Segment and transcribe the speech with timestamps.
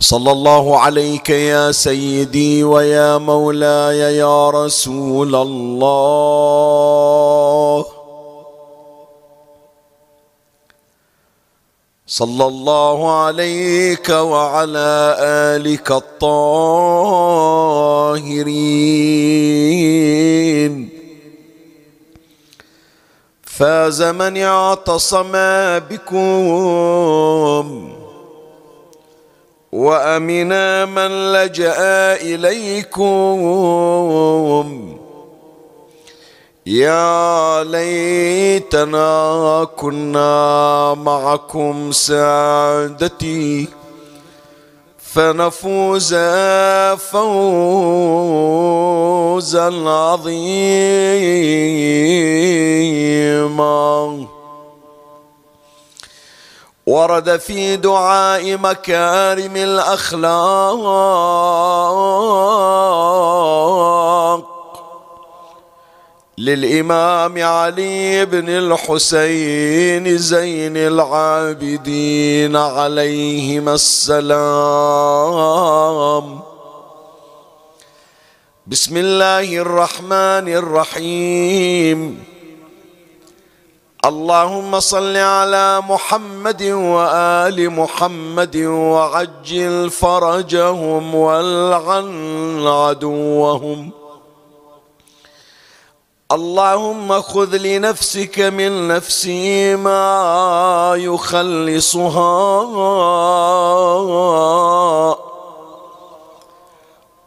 [0.00, 5.84] صلى الله عليك يا سيدي ويا مولاي يا رسول الله.
[12.06, 16.28] صلى الله عليك وعلى آلك الطاهرين.
[23.42, 25.32] فاز من اعتصم
[25.90, 27.97] بكم.
[29.78, 33.38] وأمنا من لجأ إليكم.
[36.66, 39.08] يا ليتنا
[39.76, 43.68] كنا معكم سعادتي
[44.98, 46.14] فنفوز
[46.94, 48.28] فوزا
[49.88, 50.78] عظيما.
[56.88, 60.24] ورد في دعاء مكارم الأخلاق.
[66.38, 74.38] للإمام علي بن الحسين زين العابدين عليهما السلام.
[78.66, 82.24] بسم الله الرحمن الرحيم.
[84.04, 93.90] اللهم صل على محمد وآل محمد وعجل فرجهم والعن عدوهم.
[96.32, 102.38] اللهم خذ لنفسك من نفسي ما يخلصها.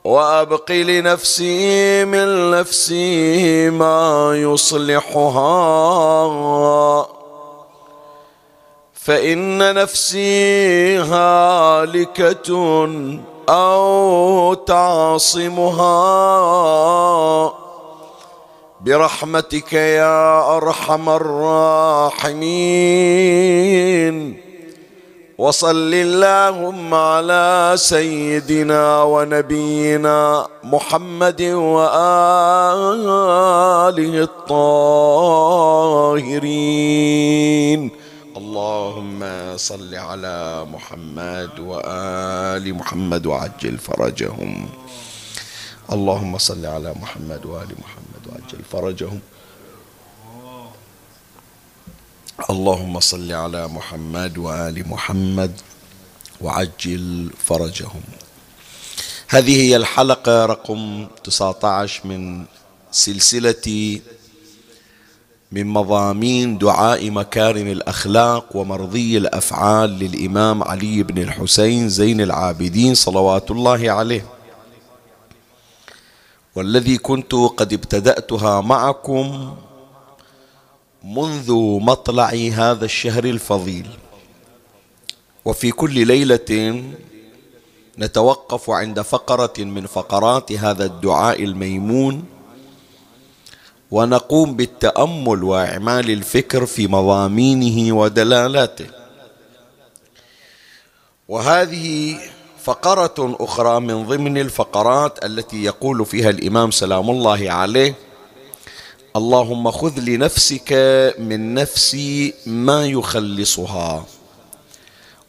[0.03, 5.41] وأبق لنفسي من نفسي ما يصلحها.
[8.93, 12.49] فإن نفسي هالكة
[13.49, 15.91] أو تعصمها.
[18.81, 22.41] برحمتك يا أرحم الراحمين.
[25.41, 32.93] وصل اللهم على سيدنا ونبينا محمد وآله
[34.29, 35.41] الطاهرين.
[38.37, 39.19] اللهم
[39.57, 44.69] صل على محمد وآل محمد وعجل فرجهم.
[45.89, 49.19] اللهم صل على محمد وآل محمد وعجل فرجهم.
[52.39, 55.51] اللهم صل على محمد وآل محمد
[56.41, 58.01] وعجل فرجهم.
[59.27, 62.45] هذه هي الحلقة رقم 19 من
[62.91, 63.99] سلسلة
[65.51, 73.91] من مضامين دعاء مكارم الأخلاق ومرضي الأفعال للإمام علي بن الحسين زين العابدين صلوات الله
[73.91, 74.25] عليه.
[76.55, 79.55] والذي كنت قد ابتدأتها معكم
[81.03, 81.51] منذ
[81.81, 83.87] مطلع هذا الشهر الفضيل.
[85.45, 86.83] وفي كل ليلة
[87.99, 92.23] نتوقف عند فقرة من فقرات هذا الدعاء الميمون
[93.91, 98.85] ونقوم بالتأمل وإعمال الفكر في مضامينه ودلالاته.
[101.27, 102.17] وهذه
[102.63, 107.95] فقرة أخرى من ضمن الفقرات التي يقول فيها الإمام سلام الله عليه
[109.15, 110.71] اللهم خذ لنفسك
[111.19, 114.05] من نفسي ما يخلصها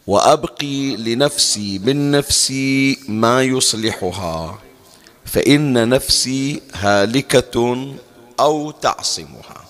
[0.06, 4.58] وأبقي لنفسي من نفسي ما يصلحها
[5.24, 7.86] فإن نفسي هالكة
[8.40, 9.64] أو تعصمها.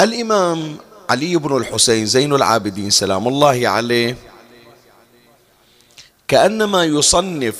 [0.00, 0.76] الإمام
[1.10, 4.16] علي بن الحسين زين العابدين سلام الله عليه
[6.28, 7.56] كأنما يصنف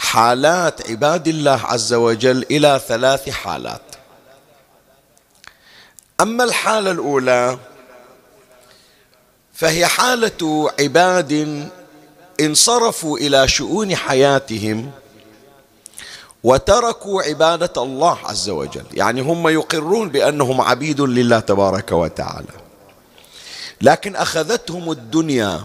[0.00, 3.82] حالات عباد الله عز وجل إلى ثلاث حالات.
[6.20, 7.58] أما الحالة الأولى
[9.54, 11.68] فهي حالة عباد
[12.40, 14.90] انصرفوا إلى شؤون حياتهم
[16.44, 18.84] وتركوا عبادة الله عز وجل.
[18.92, 22.54] يعني هم يقرون بأنهم عبيد لله تبارك وتعالى.
[23.80, 25.64] لكن أخذتهم الدنيا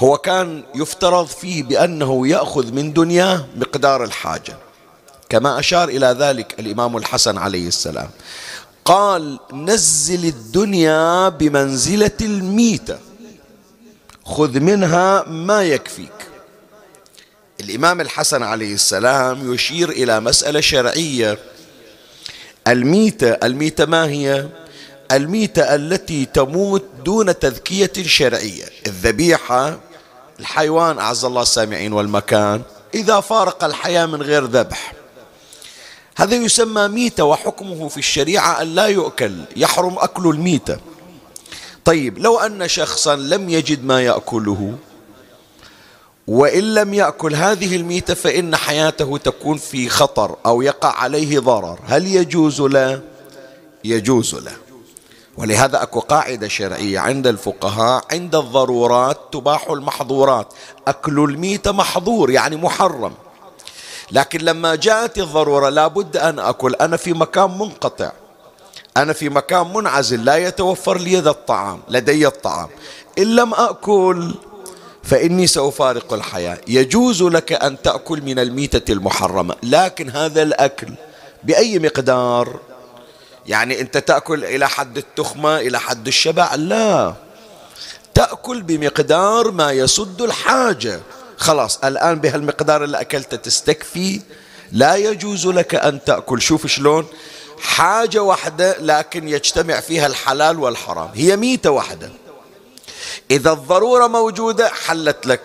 [0.00, 4.56] هو كان يفترض فيه بأنه يأخذ من دنياه مقدار الحاجة.
[5.28, 8.10] كما أشار إلى ذلك الإمام الحسن عليه السلام.
[8.84, 12.98] قال نزل الدنيا بمنزلة الميتة.
[14.24, 16.12] خذ منها ما يكفيك.
[17.60, 21.38] الإمام الحسن عليه السلام يشير إلى مسألة شرعية.
[22.68, 24.48] الميتة الميتة ما هي؟
[25.12, 28.64] الميتة التي تموت دون تذكية شرعية.
[28.86, 29.80] الذبيحة
[30.40, 32.62] الحيوان أعز الله السامعين والمكان
[32.94, 34.92] إذا فارق الحياة من غير ذبح.
[36.16, 40.78] هذا يسمى ميتة وحكمه في الشريعة أن لا يؤكل يحرم أكل الميتة.
[41.84, 44.74] طيب لو أن شخصا لم يجد ما يأكله
[46.26, 51.78] وإن لم يأكل هذه الميتة فإن حياته تكون في خطر أو يقع عليه ضرر.
[51.86, 53.00] هل يجوز له؟
[53.84, 54.69] يجوز له
[55.38, 60.52] ولهذا أكو قاعدة شرعية عند الفقهاء عند الضرورات تباح المحظورات.
[60.88, 63.12] أكل الميت محظور يعني محرم.
[64.12, 68.12] لكن لما جاءت الضرورة لابد أن اكل أنا في مكان منقطع.
[68.96, 72.68] أنا في مكان منعزل لا يتوفر لي ذا الطعام لدي الطعام.
[73.18, 74.34] إن لم أكل
[75.02, 76.58] فإني سأفارق الحياة.
[76.68, 80.88] يجوز لك أن تأكل من الميتة المحرمة لكن هذا الأكل
[81.44, 82.69] بأي مقدار؟
[83.46, 87.14] يعني أنت تأكل إلى حد التخمة إلى حد الشبع؟ لا.
[88.14, 91.00] تأكل بمقدار ما يسد الحاجة.
[91.36, 94.20] خلاص الآن بهالمقدار اللي أكلته تستكفي.
[94.72, 96.42] لا يجوز لك أن تأكل.
[96.42, 97.06] شوف شلون.
[97.60, 101.10] حاجة واحدة لكن يجتمع فيها الحلال والحرام.
[101.14, 102.10] هي ميتة واحدة.
[103.30, 105.40] إذا الضرورة موجودة حلت لك.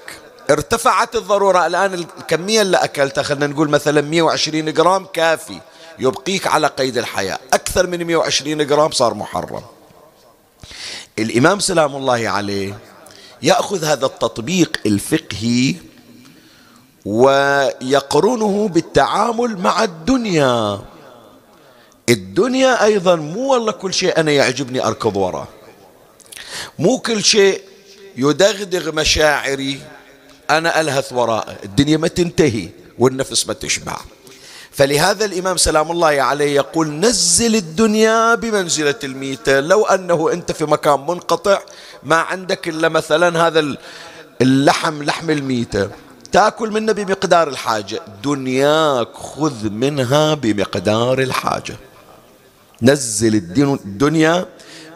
[0.49, 1.67] ارتفعت الضرورة.
[1.67, 5.59] الآن الكمية اللي أكلتها خلينا نقول مثلا 120 جرام كافي.
[5.99, 7.39] يبقيك على قيد الحياة.
[7.53, 9.61] أكثر من 120 جرام صار محرم.
[11.19, 12.77] الإمام سلام الله عليه
[13.41, 15.75] يأخذ هذا التطبيق الفقهي
[17.05, 20.81] ويقرنه بالتعامل مع الدنيا.
[22.09, 25.47] الدنيا أيضا مو والله كل شيء أنا يعجبني أركض وراه.
[26.79, 27.61] مو كل شيء
[28.17, 29.81] يدغدغ مشاعري
[30.49, 32.69] أنا ألهث وراءه الدنيا ما تنتهي
[32.99, 33.97] والنفس ما تشبع.
[34.75, 40.99] فلهذا الإمام سلام الله عليه يقول نزل الدنيا بمنزلة الميتة لو أنه أنت في مكان
[40.99, 41.59] منقطع
[42.03, 43.75] ما عندك إلا مثلا هذا
[44.41, 45.89] اللحم لحم الميتة
[46.31, 48.01] تأكل منه بمقدار الحاجة.
[48.23, 51.75] دنياك خذ منها بمقدار الحاجة.
[52.81, 54.45] نزل الدنيا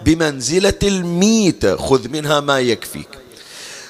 [0.05, 3.09] بمنزلة الميتة خذ منها ما يكفيك.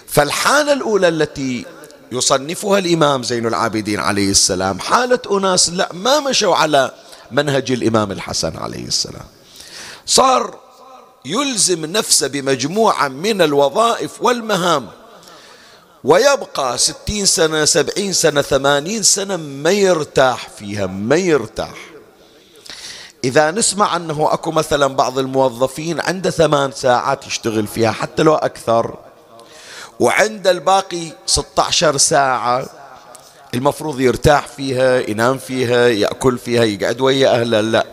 [0.07, 1.65] فالحالة الأولى التي
[2.11, 4.79] يصنفها الإمام زين العابدين عليه السلام.
[4.79, 6.91] حالة أناس لا ما مشوا على
[7.31, 9.25] منهج الإمام الحسن عليه السلام.
[10.05, 10.59] صار
[11.25, 14.87] يلزم نفسه بمجموعة من الوظائف والمهام.
[16.03, 21.75] ويبقى ستين سنة سبعين سنة ثمانين سنة ما يرتاح فيها ما يرتاح.
[23.23, 28.97] إذا نسمع أنه أكو مثلا بعض الموظفين عنده ثمان ساعات يشتغل فيها حتى لو أكثر
[29.99, 32.65] وعند الباقي 16 ساعة.
[33.53, 37.61] المفروض يرتاح فيها ينام فيها يأكل فيها يقعد ويا أهله.
[37.61, 37.85] لا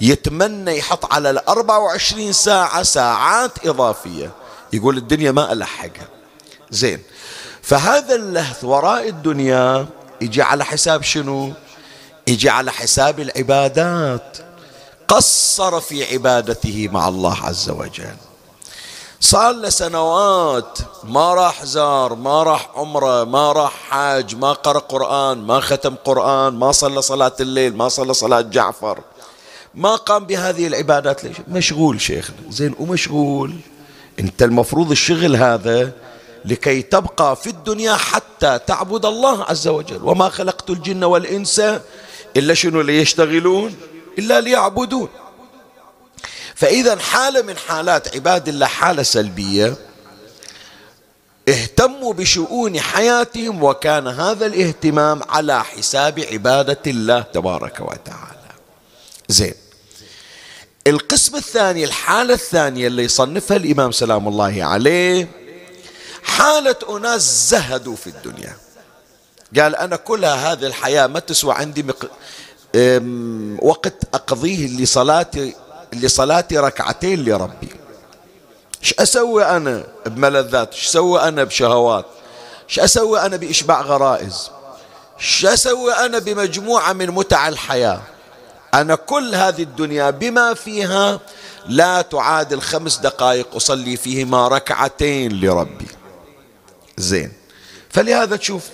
[0.00, 4.30] يتمنى يحط على ال 24 ساعة ساعات إضافية.
[4.72, 6.08] يقول الدنيا ما ألحقها.
[6.70, 7.02] زين.
[7.62, 9.86] فهذا اللهث وراء الدنيا
[10.20, 11.52] يجي على حساب شنو؟
[12.26, 14.38] يجي على حساب العبادات.
[15.08, 18.27] قصر في عبادته مع الله عز وجل.
[19.20, 25.38] صار له سنوات ما راح زار ما راح عمره ما راح حاج ما قرأ قرآن
[25.38, 28.98] ما ختم قرآن ما صلى صلاة الليل ما صلى صلاة جعفر.
[29.74, 31.24] ما قام بهذه العبادات.
[31.24, 32.36] ليش؟ مشغول شيخنا.
[32.50, 33.54] زين ومشغول.
[34.20, 35.92] انت المفروض الشغل هذا
[36.44, 40.00] لكي تبقى في الدنيا حتى تعبد الله عز وجل.
[40.02, 41.62] وما خلقت الجن والإنس
[42.36, 43.74] إلا شنو؟ ليشتغلون
[44.18, 45.08] إلا ليعبدون.
[46.58, 49.76] فإذا حالة من حالات عباد الله حالة سلبية
[51.48, 58.52] اهتموا بشؤون حياتهم وكان هذا الاهتمام على حساب عبادة الله تبارك وتعالى.
[59.28, 59.54] زين.
[60.86, 65.28] القسم الثاني الحالة الثانية اللي يصنفها الإمام سلام الله عليه
[66.22, 68.56] حالة أناس زهدوا في الدنيا.
[69.56, 72.10] قال أنا كلها هذه الحياة ما تسوى عندي مق...
[73.62, 75.54] وقت أقضيه لصلاتي
[75.92, 77.68] لصلاتي ركعتين لربي.
[78.82, 82.04] إيش أسوي أنا بملذات؟ إيش أسوي أنا بشهوات؟
[82.68, 84.50] إيش أسوي أنا بإشباع غرائز؟
[85.20, 88.00] إيش أسوي أنا بمجموعة من متع الحياة؟
[88.74, 91.20] أنا كل هذه الدنيا بما فيها
[91.66, 95.86] لا تعادل خمس دقائق أصلي فيهما ركعتين لربي.
[96.96, 97.32] زين.
[97.90, 98.68] فلهذا تشوف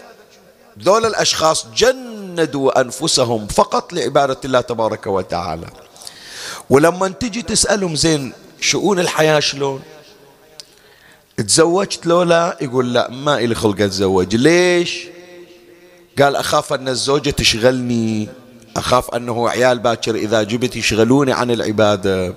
[0.83, 5.67] ذول الأشخاص جندوا أنفسهم فقط لعبادة الله تبارك وتعالى.
[6.71, 9.83] ولما تجي تسألهم زين شؤون الحياة شلون؟
[11.37, 14.37] تزوجت لو لا يقول لا ما إلي خلق أتزوج.
[14.37, 15.07] ليش؟
[16.19, 18.29] قال أخاف أن الزوجة تشغلني.
[18.77, 22.35] أخاف أنه عيال باكر إذا جبت يشغلوني عن العبادة.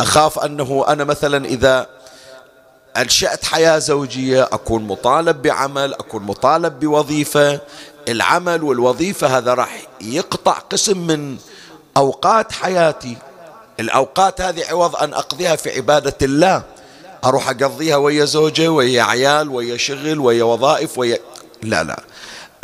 [0.00, 1.86] أخاف أنه أنا مثلا إذا
[2.96, 7.60] أنشأت حياة زوجية أكون مطالب بعمل أكون مطالب بوظيفة.
[8.08, 11.36] العمل والوظيفة هذا راح يقطع قسم من
[11.96, 13.16] أوقات حياتي
[13.80, 16.62] الأوقات هذه عوض أن أقضيها في عبادة الله.
[17.24, 21.18] أروح أقضيها ويا زوجة ويا عيال ويا شغل ويا وظائف ويا
[21.62, 22.02] لا لا.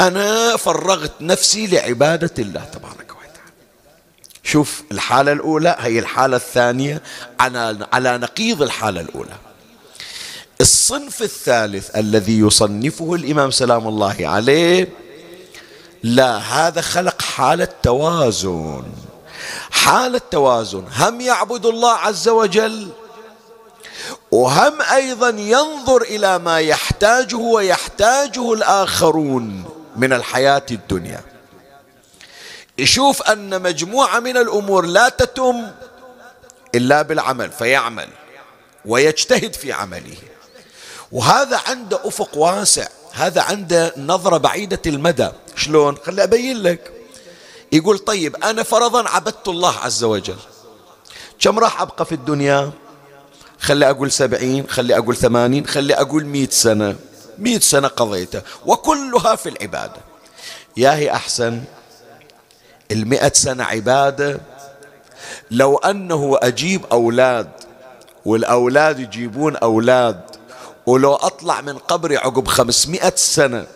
[0.01, 3.53] أنا فرغت نفسي لعبادة الله تبارك وتعالى.
[4.43, 7.03] شوف الحالة الأولى هي الحالة الثانية
[7.41, 9.37] على على نقيض الحالة الأولى.
[10.61, 14.89] الصنف الثالث الذي يصنفه الإمام سلام الله عليه
[16.03, 18.83] لا هذا خلق حالة توازن.
[19.71, 22.89] حالة توازن هم يعبد الله عز وجل
[24.31, 29.65] وهم أيضا ينظر إلى ما يحتاجه ويحتاجه الآخرون
[29.97, 31.21] من الحياة الدنيا.
[32.79, 35.71] يشوف أن مجموعة من الأمور لا تتم
[36.75, 38.09] إلا بالعمل فيعمل
[38.85, 40.17] ويجتهد في عمله.
[41.13, 45.31] وهذا عنده أفق واسع هذا عنده نظرة بعيدة المدى.
[45.57, 47.00] شلون؟ خلي أبين لك.
[47.73, 50.37] يقول طيب أنا فرضا عبدت الله عز وجل.
[51.41, 52.71] كم راح أبقى في الدنيا؟
[53.61, 56.97] خلي أقول سبعين خلي أقول ثمانين خلي أقول مئة سنة.
[57.39, 60.01] مئة سنة قضيتها وكلها في العبادة.
[60.77, 61.63] يا هي أحسن
[62.91, 64.41] المئة سنة عبادة.
[65.51, 67.51] لو أنه أجيب أولاد
[68.25, 70.21] والأولاد يجيبون أولاد
[70.87, 73.67] ولو أطلع من قبري عقب خمسمائة سنة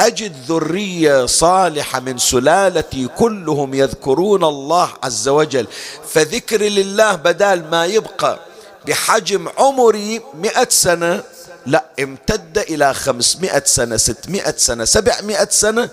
[0.00, 5.66] أجد ذرية صالحة من سلالتي كلهم يذكرون الله عز وجل.
[6.08, 8.38] فذكر لله بدال ما يبقى
[8.86, 11.22] بحجم عمري مئة سنة
[11.66, 15.88] لا امتد إلى خمسمائة سنة ستمائة سنة سبعمائة سنة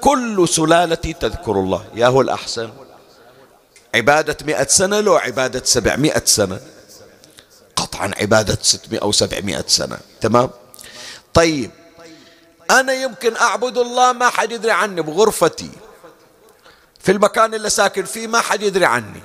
[0.00, 1.84] كل سلالتي تذكر الله.
[1.94, 2.70] يا هو الأحسن؟
[3.94, 6.60] عبادة مئة سنة لو عبادة سبعمائة سنة.
[7.76, 9.98] قطعا عبادة ستمائة أو سبعمائة سنة.
[10.20, 10.50] تمام؟
[11.34, 11.70] طيب
[12.70, 15.70] أنا يمكن أعبد الله ما حد يدري عني بغرفتي.
[17.00, 19.22] في المكان اللي ساكن فيه ما حد يدري عني.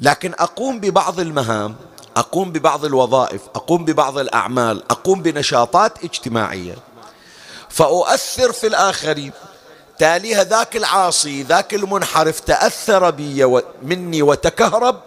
[0.00, 1.76] لكن أقوم ببعض المهام
[2.16, 6.76] أقوم ببعض الوظائف أقوم ببعض الأعمال أقوم بنشاطات اجتماعية.
[7.68, 9.32] فأؤثر في الآخرين.
[9.98, 15.00] تاليها ذاك العاصي ذاك المنحرف تأثر بي مني وتكهرب.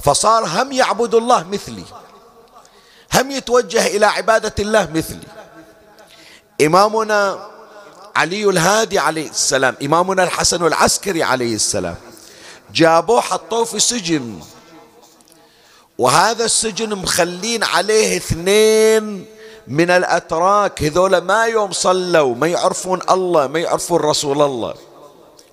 [0.00, 1.84] فصار هم يعبد الله مثلي.
[3.14, 5.26] هم يتوجه إلى عبادة الله مثلي.
[6.60, 7.48] إمامنا
[8.16, 11.94] علي الهادي عليه السلام إمامنا الحسن العسكري عليه السلام.
[12.74, 14.40] جابوه حطوه في سجن.
[15.98, 19.26] وهذا السجن مخلين عليه اثنين
[19.68, 20.82] من الأتراك.
[20.82, 24.74] هذول ما يوم صلوا ما يعرفون الله ما يعرفون رسول الله.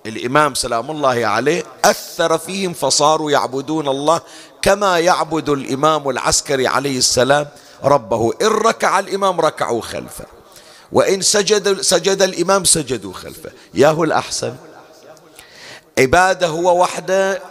[0.05, 4.21] الإمام سلام الله عليه أثر فيهم فصاروا يعبدون الله
[4.61, 7.47] كما يعبد الإمام العسكري عليه السلام
[7.83, 8.33] ربه.
[8.41, 10.25] إن ركع الإمام ركعوا خلفه.
[10.91, 13.51] وإن سجد سجد الإمام سجدوا خلفه.
[13.73, 14.55] ياهو الأحسن.
[15.99, 17.41] عبادة هو وحده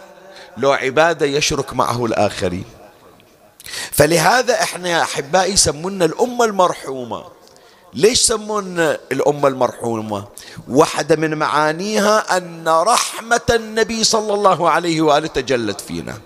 [0.57, 2.65] لو عبادة يشرك معه الآخرين.
[3.91, 7.23] فلهذا إحنا يا أحبائي يسمونا الأمة المرحومة.
[7.93, 10.27] ليش سمونا الأمة المرحومة؟
[10.67, 16.17] واحدة من معانيها أن رحمة النبي صلى الله عليه وآله تجلت فينا.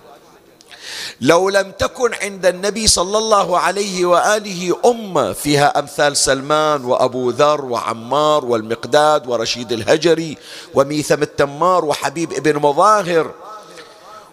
[1.20, 7.64] لو لم تكن عند النبي صلى الله عليه وآله أمة فيها أمثال سلمان وأبو ذر
[7.64, 10.38] وعمار والمقداد ورشيد الهجري
[10.74, 13.30] وميثم التمار وحبيب ابن مظاهر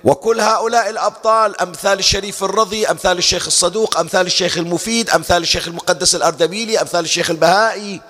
[0.04, 6.16] وكل هؤلاء الأبطال أمثال الشريف الرضي أمثال الشيخ الصدوق أمثال الشيخ المفيد أمثال الشيخ المقدس
[6.16, 8.02] الأردبيلي أمثال الشيخ البهائي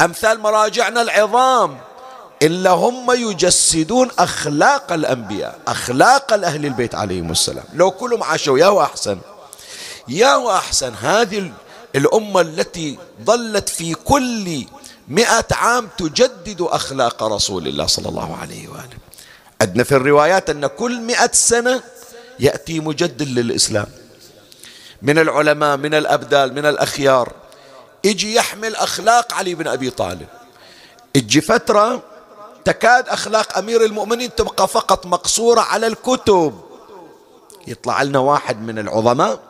[0.00, 1.78] أمثال مراجعنا العظام.
[2.42, 7.64] إلا هم يجسدون أخلاق الأنبياء أخلاق الأهل البيت عليهم السلام.
[7.74, 9.18] لو كلهم عاشوا يا أحسن
[10.08, 11.52] يا أحسن هذه
[11.96, 14.64] الأمة التي ظلت في كل
[15.08, 18.98] مئة عام تجدد أخلاق رسول الله صلى الله عليه وآله.
[19.60, 21.82] عندنا في الروايات أن كل مئة سنة
[22.40, 23.86] يأتي مجدد للإسلام.
[25.02, 27.32] من العلماء من الأبدال من الأخيار.
[28.04, 30.26] يجي يحمل أخلاق علي بن أبي طالب.
[31.14, 32.02] يجي فترة
[32.64, 36.60] تكاد أخلاق أمير المؤمنين تبقى فقط مقصورة على الكتب.
[37.66, 39.40] يطلع لنا واحد من العظماء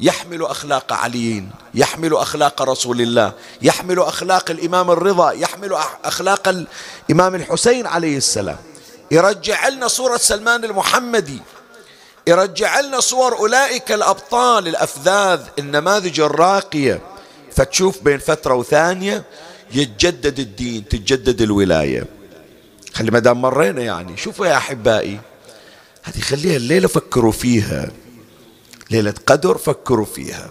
[0.00, 1.44] يحمل أخلاق علي
[1.74, 3.32] يحمل أخلاق رسول الله
[3.62, 8.56] يحمل أخلاق الإمام الرضا يحمل أخلاق الإمام الحسين عليه السلام.
[9.10, 11.38] يرجع لنا صورة سلمان المحمدي.
[12.26, 17.00] يرجع لنا صور أولئك الأبطال الأفذاذ النماذج الراقية.
[17.52, 19.24] فتشوف بين فترة وثانية
[19.74, 22.21] يتجدد الدين تتجدد الولاية.
[22.94, 24.16] خلي ما دام مرينا يعني.
[24.16, 25.20] شوفوا يا أحبائي
[26.02, 27.90] هذه خليها الليلة فكروا فيها.
[28.90, 30.50] ليلة قدر فكروا فيها.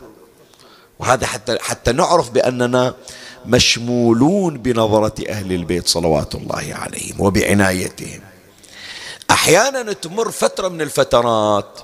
[1.00, 2.94] وهذا حتى حتى نعرف بأننا
[3.46, 8.22] مشمولون بنظرة أهل البيت صلوات الله عليهم وبعنايتهم.
[9.32, 11.80] أحيانا تمر فترة من الفترات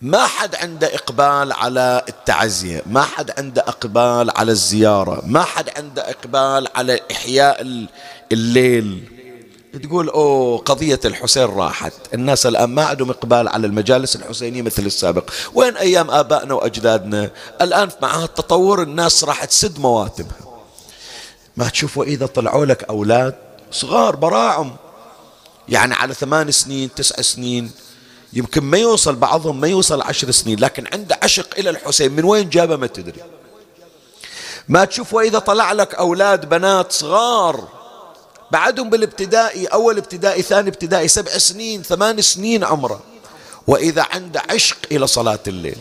[0.00, 6.10] ما حد عنده إقبال على التعزية ما حد عنده إقبال على الزيارة ما حد عنده
[6.10, 7.86] إقبال على إحياء
[8.32, 9.04] الليل.
[9.82, 11.92] تقول أوه قضية الحسين راحت.
[12.14, 15.30] الناس الآن ما عندهم إقبال على المجالس الحسينية مثل السابق.
[15.54, 17.30] وين أيام آبائنا وأجدادنا؟
[17.62, 20.62] الآن مع التطور الناس راح تسد مواتمها.
[21.56, 23.34] ما تشوفوا إذا طلعوا لك أولاد
[23.72, 24.76] صغار براعم.
[25.68, 27.70] يعني على ثمان سنين تسع سنين
[28.32, 32.48] يمكن ما يوصل بعضهم ما يوصل عشر سنين لكن عنده عشق إلى الحسين من وين
[32.48, 33.20] جابه ما تدري.
[34.68, 37.68] ما تشوفوا إذا طلع لك أولاد بنات صغار
[38.54, 43.00] بعدهم بالابتدائي أول ابتدائي ثاني ابتدائي سبع سنين ثمان سنين عمرة.
[43.66, 45.76] وإذا عنده عشق إلى صلاة الليل.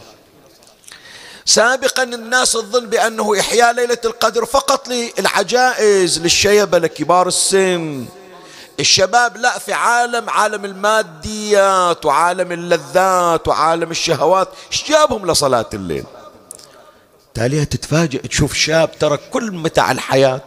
[1.45, 8.05] سابقا الناس تظن بأنه إحياء ليلة القدر فقط للعجائز للشيبة لكبار السن.
[8.79, 14.49] الشباب لا في عالم عالم الماديات وعالم اللذات وعالم الشهوات.
[14.87, 16.03] جابهم لصلاة الليل؟
[17.33, 20.41] تاليها تتفاجئ تشوف شاب ترك كل متع الحياة.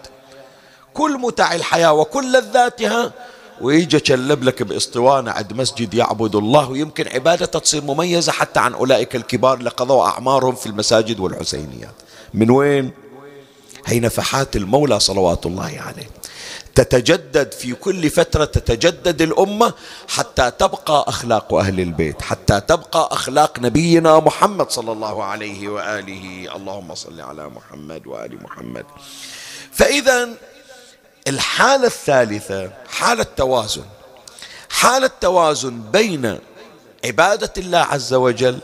[0.97, 3.13] كل متع الحياة وكل لذاتها
[3.61, 6.71] ويجي يشلب لك بإسطوانة عند مسجد يعبد الله.
[6.71, 11.95] ويمكن عبادته تصير مميزة حتى عن أولئك الكبار اللي قضوا أعمارهم في المساجد والحسينيات.
[12.35, 12.91] من وين؟
[13.87, 16.11] هي نفحات المولى صلوات الله عليه.
[16.75, 19.73] تتجدد في كل فترة تتجدد الأمة
[20.09, 26.57] حتى تبقى أخلاق أهل البيت حتى تبقى أخلاق نبينا محمد صلى الله عليه وآله.
[26.57, 28.85] اللهم صل على محمد وآل محمد.
[29.73, 30.29] فإذا
[31.29, 33.85] الحالة الثالثة حالة توازن.
[34.71, 36.39] حالة توازن بين
[37.05, 38.59] عبادة الله عز وجل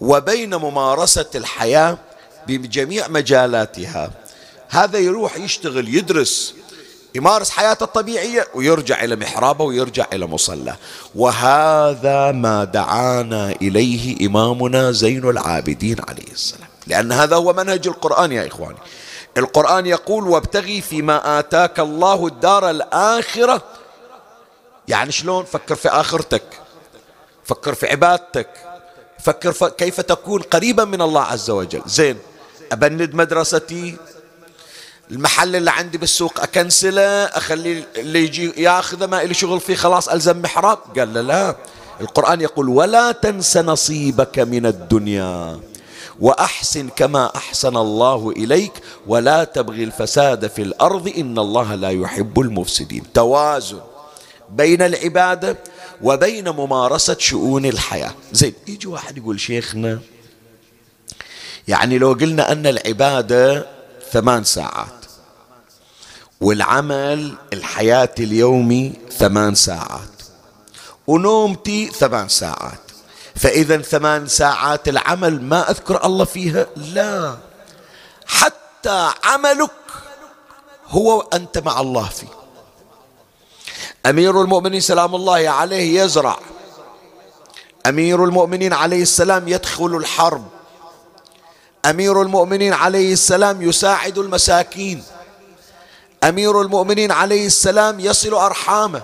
[0.00, 1.98] وبين ممارسة الحياة
[2.46, 4.10] بجميع مجالاتها.
[4.68, 6.54] هذا يروح يشتغل يدرس
[7.14, 10.76] يمارس حياته الطبيعية ويرجع إلى محرابه ويرجع إلى مصلى.
[11.14, 16.68] وهذا ما دعانا إليه إمامنا زين العابدين عليه السلام.
[16.86, 18.78] لأن هذا هو منهج القرآن يا إخواني.
[19.38, 23.62] القرآن يقول وابتغي فيما آتاك الله الدار الآخرة.
[24.88, 26.42] يعني شلون؟ فكر في آخرتك.
[27.44, 28.48] فكر في عبادتك.
[29.18, 29.64] فكر ف...
[29.64, 31.82] كيف تكون قريبا من الله عز وجل.
[31.86, 32.18] زين
[32.72, 33.96] أبند مدرستي.
[35.10, 40.42] المحل اللي عندي بالسوق أكنسله أخلي اللي يجي ياخذه ما إلي شغل فيه خلاص ألزم
[40.42, 40.78] محراب.
[40.98, 41.56] قال له لا.
[42.00, 45.60] القرآن يقول ولا تنس نصيبك من الدنيا.
[46.20, 48.72] وأحسن كما أحسن الله إليك
[49.06, 53.02] ولا تبغي الفساد في الأرض إن الله لا يحب المفسدين.
[53.14, 53.80] توازن
[54.50, 55.56] بين العبادة
[56.02, 58.14] وبين ممارسة شؤون الحياة.
[58.32, 59.98] زين يجي واحد يقول شيخنا
[61.68, 63.66] يعني لو قلنا أن العبادة
[64.12, 65.04] ثمان ساعات
[66.40, 70.08] والعمل الحياة اليومي ثمان ساعات
[71.06, 72.83] ونومتي ثمان ساعات
[73.36, 77.36] فإذا ثمان ساعات العمل ما أذكر الله فيها؟ لا.
[78.26, 79.70] حتى عملك
[80.88, 82.28] هو أنت مع الله فيه.
[84.06, 86.38] أمير المؤمنين سلام الله عليه يزرع.
[87.86, 90.44] أمير المؤمنين عليه السلام يدخل الحرب.
[91.84, 95.04] أمير المؤمنين عليه السلام يساعد المساكين.
[96.24, 99.02] أمير المؤمنين عليه السلام يصل أرحامه.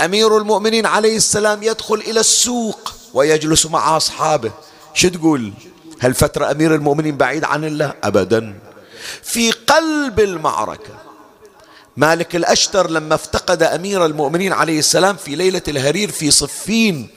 [0.00, 2.92] أمير المؤمنين عليه السلام يدخل إلى السوق.
[3.14, 4.50] ويجلس مع أصحابه.
[4.94, 5.52] شو تقول؟
[6.00, 8.58] هل فترة أمير المؤمنين بعيد عن الله؟ أبدا.
[9.22, 10.94] في قلب المعركة
[11.96, 17.08] مالك الأشتر لما افتقد أمير المؤمنين عليه السلام في ليلة الهرير في صفين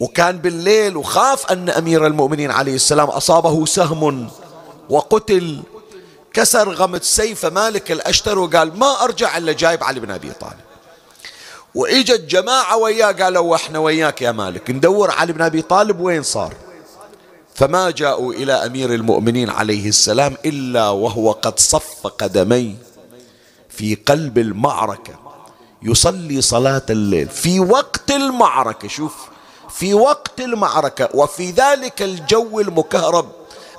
[0.00, 4.30] وكان بالليل وخاف أن أمير المؤمنين عليه السلام أصابه سهم
[4.90, 5.62] وقتل.
[6.32, 10.71] كسر غمد سيف مالك الأشتر وقال ما أرجع إلا جايب علي بن أبي طالب.
[11.74, 16.54] وإجت جماعة وياه قالوا إحنا وياك يا مالك ندور علي بن أبي طالب وين صار؟
[17.54, 22.74] فما جاءوا إلى أمير المؤمنين عليه السلام إلا وهو قد صف قدميه
[23.68, 25.14] في قلب المعركة
[25.82, 29.14] يصلي صلاة الليل في وقت المعركة شوف
[29.70, 33.28] في وقت المعركة وفي ذلك الجو المكهرب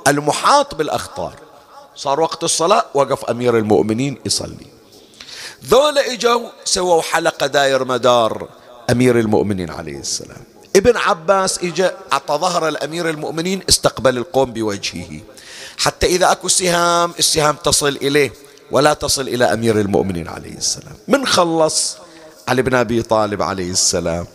[0.07, 1.33] المحاط بالأخطار.
[1.95, 4.67] صار وقت الصلاة وقف أمير المؤمنين يصلي.
[5.65, 8.47] ذولا اجوا سووا حلقة داير مدار
[8.89, 10.43] أمير المؤمنين عليه السلام.
[10.75, 15.19] ابن عباس إجا عطى ظهر الأمير المؤمنين استقبل القوم بوجهه.
[15.77, 18.33] حتى إذا أكو سهام السهام تصل إليه
[18.71, 20.95] ولا تصل إلى أمير المؤمنين عليه السلام.
[21.07, 21.97] من خلص
[22.47, 24.25] علي بن أبي طالب عليه السلام.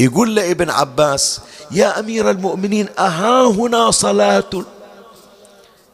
[0.00, 4.50] يقول لابن عباس يا أمير المؤمنين أها هنا صلاة؟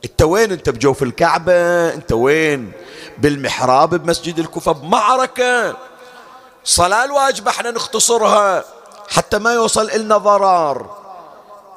[0.05, 1.55] انت وين؟ انت بجوف الكعبة؟
[1.95, 2.73] انت وين؟
[3.19, 5.77] بالمحراب بمسجد الكوفة بمعركة.
[6.65, 8.65] صلاة الواجبة إحنا نختصرها
[9.09, 10.97] حتى ما يوصل إلنا ضرار.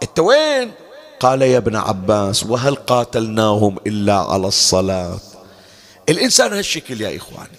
[0.04, 0.71] انت وين؟
[1.19, 5.17] قال يا ابن عباس وهل قاتلناهم إلا على الصلاة؟
[6.10, 7.58] الإنسان هالشكل يا إخواني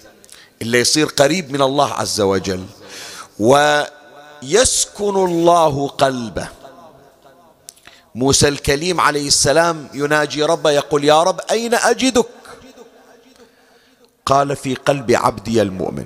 [0.61, 2.65] اللي يصير قريب من الله عز وجل
[3.39, 6.47] ويسكن الله قلبه.
[8.15, 12.25] موسى الكليم عليه السلام يناجي ربه يقول يا رب أين أجدك؟
[14.29, 16.05] قال في قلب عبدي المؤمن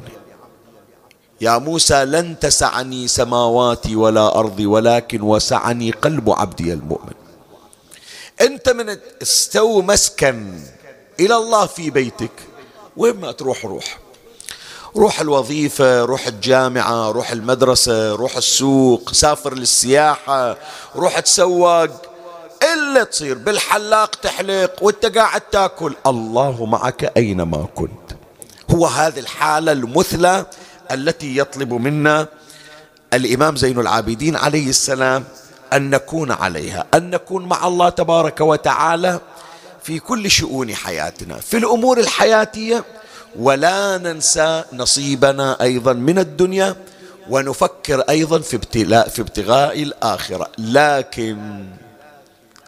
[1.41, 7.13] يا موسى لن تسعني سماواتي ولا أرضي ولكن وسعني قلب عبدي المؤمن.
[8.41, 10.59] أنت من استو مسكن
[11.19, 12.31] إلى الله في بيتك
[12.97, 13.99] وين ما تروح روح.
[14.95, 20.57] روح الوظيفة روح الجامعة روح المدرسة روح السوق سافر للسياحة
[20.95, 22.12] روح تسوق.
[22.63, 25.95] إلا تصير بالحلاق تحلق وانت قاعد تاكل.
[26.07, 28.11] الله معك أينما كنت.
[28.71, 30.45] هو هذه الحالة المثلى
[30.91, 32.27] التي يطلب منا
[33.13, 35.23] الإمام زين العابدين عليه السلام
[35.73, 39.19] أن نكون عليها أن نكون مع الله تبارك وتعالى
[39.83, 42.83] في كل شؤون حياتنا في الأمور الحياتية.
[43.39, 46.75] ولا ننسى نصيبنا أيضا من الدنيا
[47.29, 50.47] ونفكر أيضا في ابتلاء في ابتغاء الآخرة.
[50.57, 51.65] لكن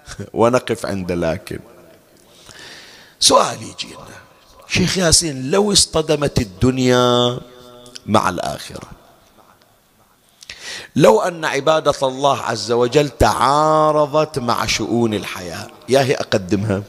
[0.34, 1.60] ونقف عند لكن.
[3.20, 4.15] سؤال يجينا
[4.68, 7.39] شيخ ياسين لو اصطدمت الدنيا
[8.06, 8.89] مع الآخرة
[10.96, 16.84] لو أن عبادة الله عز وجل تعارضت مع شؤون الحياة يا هي أقدمها؟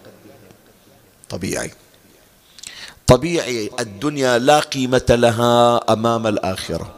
[1.28, 1.70] طبيعي.
[3.06, 6.94] طبيعي الدنيا لا قيمة لها أمام الآخرة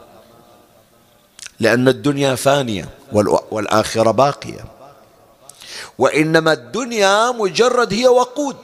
[1.59, 2.89] لأن الدنيا فانية
[3.51, 4.78] والآخرة باقية.
[5.97, 8.57] وإنما الدنيا مجرد هي وقود.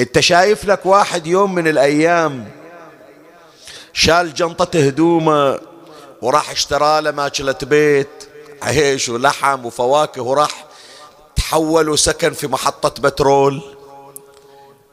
[0.00, 2.48] انت شايف لك واحد يوم من الأيام
[3.92, 5.60] شال جنطة هدومه
[6.22, 8.28] وراح اشترى له ماكلة بيت
[8.62, 10.66] عيش ولحم وفواكه وراح
[11.36, 13.62] تحول وسكن في محطة بترول.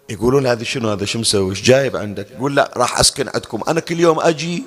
[0.10, 3.62] يقولون هذا شنو؟ هذا شو مسوي؟ إيش جايب عندك؟ يقول لا راح أسكن عندكم.
[3.68, 4.64] أنا كل يوم أجي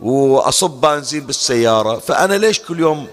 [0.00, 3.06] وأصب بنزين بالسيارة فأنا ليش كل يوم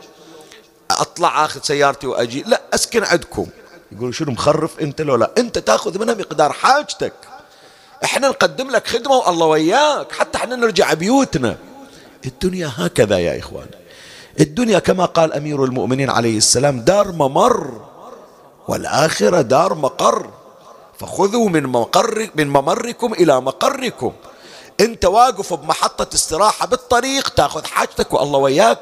[0.91, 2.43] أطلع آخذ سيارتي وأجي.
[2.47, 3.47] لا أسكن عندكم.
[3.91, 7.13] يقول شنو مخرف أنت لو لا؟ أنت تأخذ منها مقدار حاجتك.
[8.03, 10.11] إحنا نقدم لك خدمة والله وياك.
[10.11, 11.57] حتى إحنا نرجع بيوتنا.
[12.25, 13.67] الدنيا هكذا يا إخوان.
[14.39, 17.81] الدنيا كما قال أمير المؤمنين عليه السلام دار ممر
[18.67, 20.29] والآخرة دار مقر.
[20.99, 24.13] فخذوا من مقر من ممركم إلى مقركم.
[24.79, 28.79] أنت واقف بمحطة استراحة بالطريق تأخذ حاجتك والله وياك.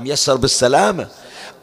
[0.00, 1.08] ميسر بالسلامة.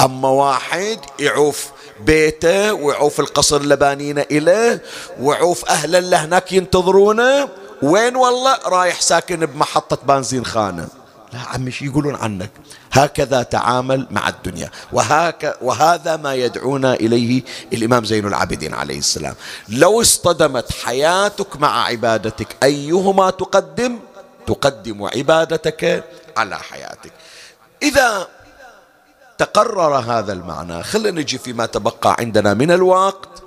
[0.02, 1.68] أما واحد يعوف
[2.00, 4.82] بيته ويعوف القصر اللي بانينه إليه
[5.20, 7.50] ويعوف أهله اللي هناك ينتظرونه
[7.82, 10.88] وين والله؟ رايح ساكن بمحطة بنزين خانة.
[11.34, 12.50] لا عمي شو يقولون عنك؟
[12.92, 14.72] هكذا تعامل مع الدنيا.
[14.94, 19.36] وهك وهذا ما يدعونا إليه الإمام زين العابدين عليه السلام.
[19.70, 24.00] لو اصطدمت حياتك مع عبادتك أيهما تقدم؟
[24.48, 26.04] تقدم عبادتك
[26.38, 27.12] على حياتك.
[27.84, 28.28] إذا
[29.38, 30.84] تقرر هذا المعنى.
[30.84, 33.44] خلينا نجي فيما تبقى عندنا من الوقت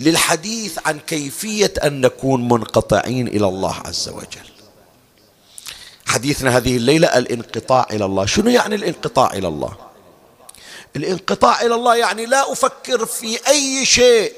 [0.00, 4.50] للحديث عن كيفية أن نكون منقطعين إلى الله عز وجل.
[6.06, 8.26] حديثنا هذه الليلة الانقطاع إلى الله.
[8.26, 9.72] شنو يعني الانقطاع إلى الله؟
[10.96, 14.32] الانقطاع إلى الله يعني لا أفكر في أي شيء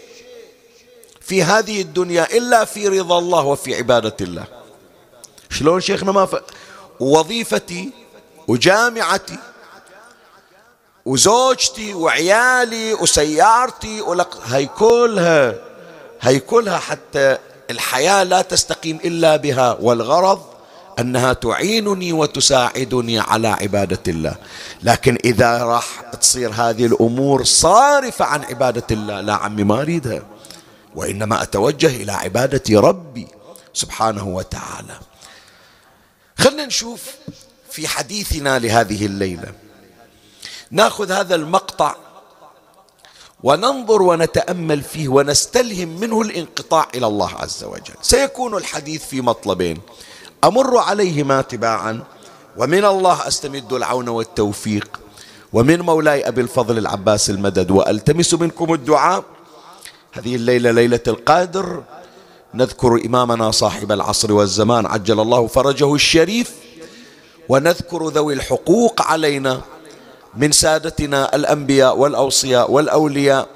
[1.20, 4.44] في هذه الدنيا إلا في رضا الله وفي عبادة الله.
[5.50, 6.36] شلون شيخنا ما ف...
[7.00, 7.90] وظيفتي
[8.48, 9.38] وجامعتي
[11.04, 14.40] وزوجتي وعيالي وسيارتي ولق...
[14.46, 15.54] هي كلها
[16.20, 17.38] هي كلها حتى
[17.70, 20.42] الحياة لا تستقيم إلا بها والغرض
[20.98, 24.34] أنها تعينني وتساعدني على عبادة الله.
[24.82, 30.22] لكن إذا راح تصير هذه الأمور صارفة عن عبادة الله لا عمي ما أريدها
[30.94, 33.26] وإنما أتوجه إلى عبادة ربي
[33.74, 34.98] سبحانه وتعالى.
[36.38, 37.02] خلنا نشوف
[37.70, 39.52] في حديثنا لهذه الليلة.
[40.72, 41.94] ناخذ هذا المقطع
[43.42, 47.94] وننظر ونتأمل فيه ونستلهم منه الانقطاع إلى الله عز وجل.
[48.02, 49.78] سيكون الحديث في مطلبين.
[50.44, 52.04] أمر عليهما تباعا.
[52.56, 55.00] ومن الله أستمد العون والتوفيق.
[55.52, 57.70] ومن مولاي أبي الفضل العباس المدد.
[57.70, 59.24] وألتمس منكم الدعاء.
[60.12, 61.82] هذه الليلة ليلة القادر.
[62.54, 64.86] نذكر إمامنا صاحب العصر والزمان.
[64.86, 66.52] عجل الله فرجه الشريف.
[67.48, 69.60] ونذكر ذوي الحقوق علينا.
[70.34, 73.48] من سادتنا الأنبياء والأوصياء والأولياء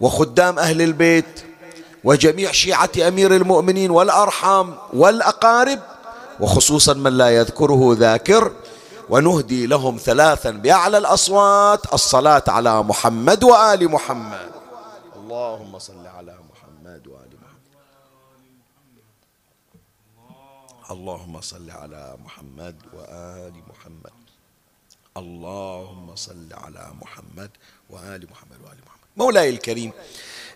[0.00, 1.44] وخدام أهل البيت
[2.04, 5.80] وجميع شيعة أمير المؤمنين والأرحام والأقارب
[6.40, 8.52] وخصوصا من لا يذكره ذاكر
[9.10, 14.50] ونهدي لهم ثلاثا بأعلى الأصوات الصلاة على محمد وآل محمد.
[15.16, 17.74] اللهم صل على محمد وآل محمد.
[20.90, 24.23] اللهم صل على محمد وآل محمد.
[25.16, 27.50] اللهم صل على محمد
[27.90, 29.08] وآل محمد وآل محمد.
[29.16, 29.92] مولاي الكريم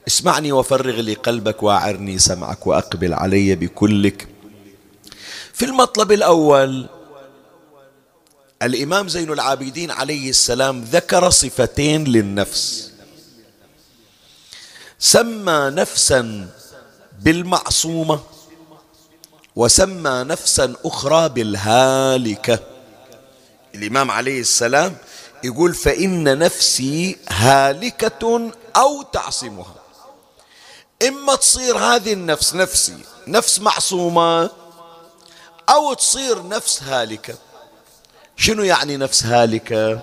[0.08, 4.28] اسمعني وفرغ لي قلبك واعرني سمعك وأقبل علي بكلك.
[5.52, 6.88] في المطلب الأول
[8.62, 12.92] الإمام زين العابدين عليه السلام ذكر صفتين للنفس.
[14.98, 16.50] سمى نفسا
[17.20, 18.20] بالمعصومة
[19.56, 22.77] وسمى نفسا أخرى بالهالكة.
[23.78, 24.96] الإمام عليه السلام
[25.44, 29.74] يقول فإن نفسي هالكة أو تعصمها.
[31.08, 34.50] إما تصير هذه النفس نفسي نفس معصومة
[35.68, 37.34] أو تصير نفس هالكة.
[38.36, 40.02] شنو يعني نفس هالكة؟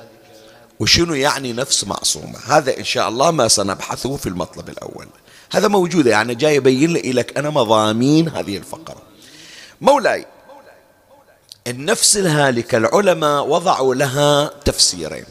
[0.79, 5.07] وشنو يعني نفس معصومة؟ هذا إن شاء الله ما سنبحثه في المطلب الأول.
[5.51, 9.01] هذا موجود يعني جاي أبين لك أنا مضامين هذه الفقرة.
[9.81, 10.25] مولاي
[11.67, 15.25] النفس الهالكة العلماء وضعوا لها تفسيرين.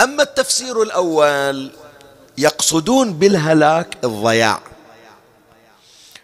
[0.00, 1.70] أما التفسير الأول
[2.38, 4.62] يقصدون بالهلاك الضياع.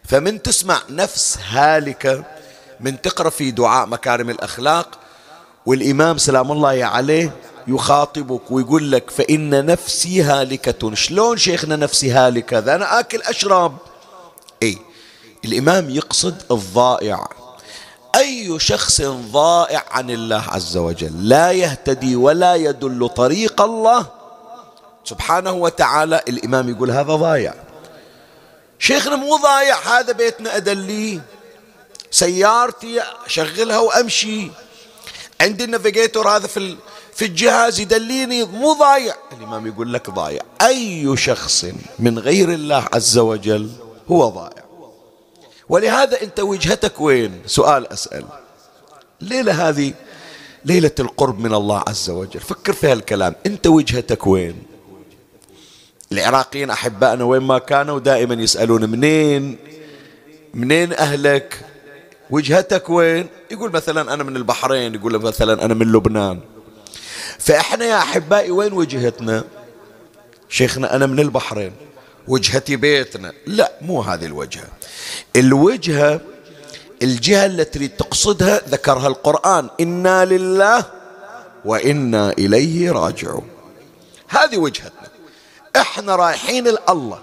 [0.05, 2.25] فمن تسمع نفس هالكة
[2.81, 4.99] من تقرأ في دعاء مكارم الأخلاق
[5.67, 7.33] والإمام سلام الله عليه
[7.67, 10.95] يخاطبك ويقول لك فإن نفسي هالكة.
[10.95, 13.77] شلون شيخنا نفسي هالكة؟ ذا أنا آكل أشرب
[14.63, 14.77] إيه
[15.45, 17.29] الإمام يقصد الضائع.
[18.17, 24.07] أي شخص ضائع عن الله عز وجل لا يهتدي ولا يدل طريق الله.
[25.05, 27.55] سبحانه وتعالى الإمام يقول هذا ضايع.
[28.79, 31.21] شيخنا مو ضايع هذا بيتنا أدليه
[32.11, 34.51] سيارتي أشغلها وأمشي.
[35.41, 36.77] عندي النافيجيتور هذا في
[37.15, 39.15] في الجهاز يدليني مو ضايع.
[39.33, 40.43] الإمام يقول لك ضايع.
[40.63, 41.67] أي شخص
[41.99, 43.71] من غير الله عز وجل
[44.11, 44.68] هو ضايع.
[45.69, 48.25] ولهذا أنت وجهتك وين؟ سؤال أسأل.
[49.23, 49.93] الليلة هذه
[50.65, 52.41] ليلة القرب من الله عز وجل.
[52.41, 53.35] فكر في هالكلام.
[53.47, 54.63] أنت وجهتك وين؟
[56.13, 59.59] العراقيين أحبائنا وين ما كانوا دائما يسألون منين؟
[60.55, 61.61] منين أهلك؟
[62.31, 66.41] وجهتك وين؟ يقول مثلا أنا من البحرين يقول مثلا أنا من لبنان.
[67.39, 69.45] فإحنا يا أحبائي وين وجهتنا؟
[70.49, 71.73] شيخنا أنا من البحرين.
[72.29, 73.33] وجهتي بيتنا.
[73.47, 74.69] لا مو هذه الوجهة.
[75.37, 76.21] الوجهة
[77.03, 79.71] الجهة التي تقصدها ذكرها القرآن.
[79.81, 80.85] إنا لله
[81.65, 83.49] وإنا إليه راجعون.
[84.29, 85.09] هذه وجهتنا.
[85.77, 87.21] إحنا رايحين لله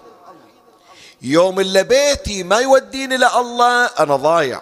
[1.22, 4.62] يوم اللي بيتي ما يوديني لله أنا ضايع.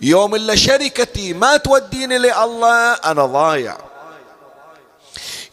[0.00, 3.76] يوم اللي شركتي ما توديني لله أنا ضايع.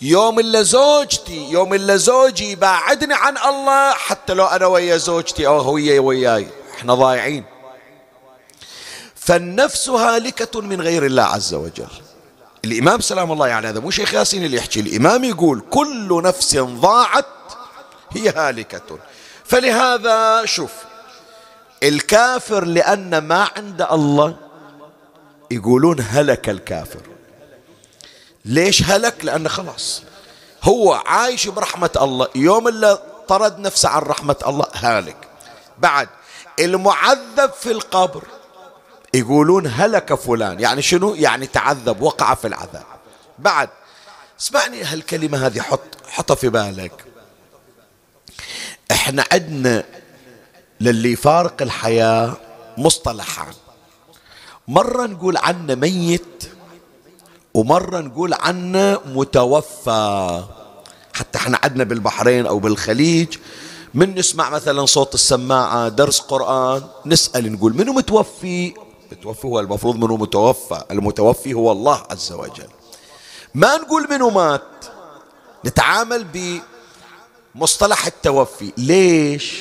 [0.03, 5.77] يوم إلا زوجتي يوم إلا زوجي باعدني عن الله حتى لو أنا ويا زوجتي أو
[5.77, 6.47] هي وياي.
[6.77, 7.43] إحنا ضايعين.
[9.15, 11.87] فالنفس هالكة من غير الله عز وجل.
[12.65, 14.79] الإمام سلام الله يعني هذا مو شيخ ياسين اللي يحكي.
[14.79, 17.25] الإمام يقول كل نفس ضاعت
[18.11, 18.99] هي هالكة.
[19.45, 20.71] فلهذا شوف
[21.83, 24.35] الكافر لأن ما عند الله
[25.51, 27.12] يقولون هلك الكافر.
[28.45, 30.01] ليش هلك؟ لأنه خلاص
[30.63, 32.27] هو عايش برحمة الله.
[32.35, 35.27] يوم اللي طرد نفسه عن رحمة الله هالك.
[35.77, 36.09] بعد
[36.59, 38.23] المعذب في القبر.
[39.13, 40.59] يقولون هلك فلان.
[40.59, 42.85] يعني شنو؟ يعني تعذب وقع في العذاب.
[43.39, 43.69] بعد
[44.39, 45.79] اسمعني هالكلمة هذه حط
[46.09, 47.05] حطها في بالك.
[48.91, 49.83] إحنا عندنا
[50.81, 52.37] للي يفارق الحياة
[52.77, 53.53] مصطلحان.
[54.67, 56.52] مرة نقول عنه ميت
[57.53, 60.43] ومرة نقول عنه متوفى.
[61.13, 63.37] حتى إحنا عندنا بالبحرين أو بالخليج.
[63.93, 68.73] من نسمع مثلا صوت السماعة درس قرآن نسأل نقول منو متوفي؟
[69.11, 72.69] متوفي هو المفروض منو متوفى؟ المتوفي هو الله عز وجل.
[73.55, 74.61] ما نقول منو مات؟
[75.65, 76.25] نتعامل
[77.55, 78.71] بمصطلح التوفي.
[78.77, 79.59] ليش؟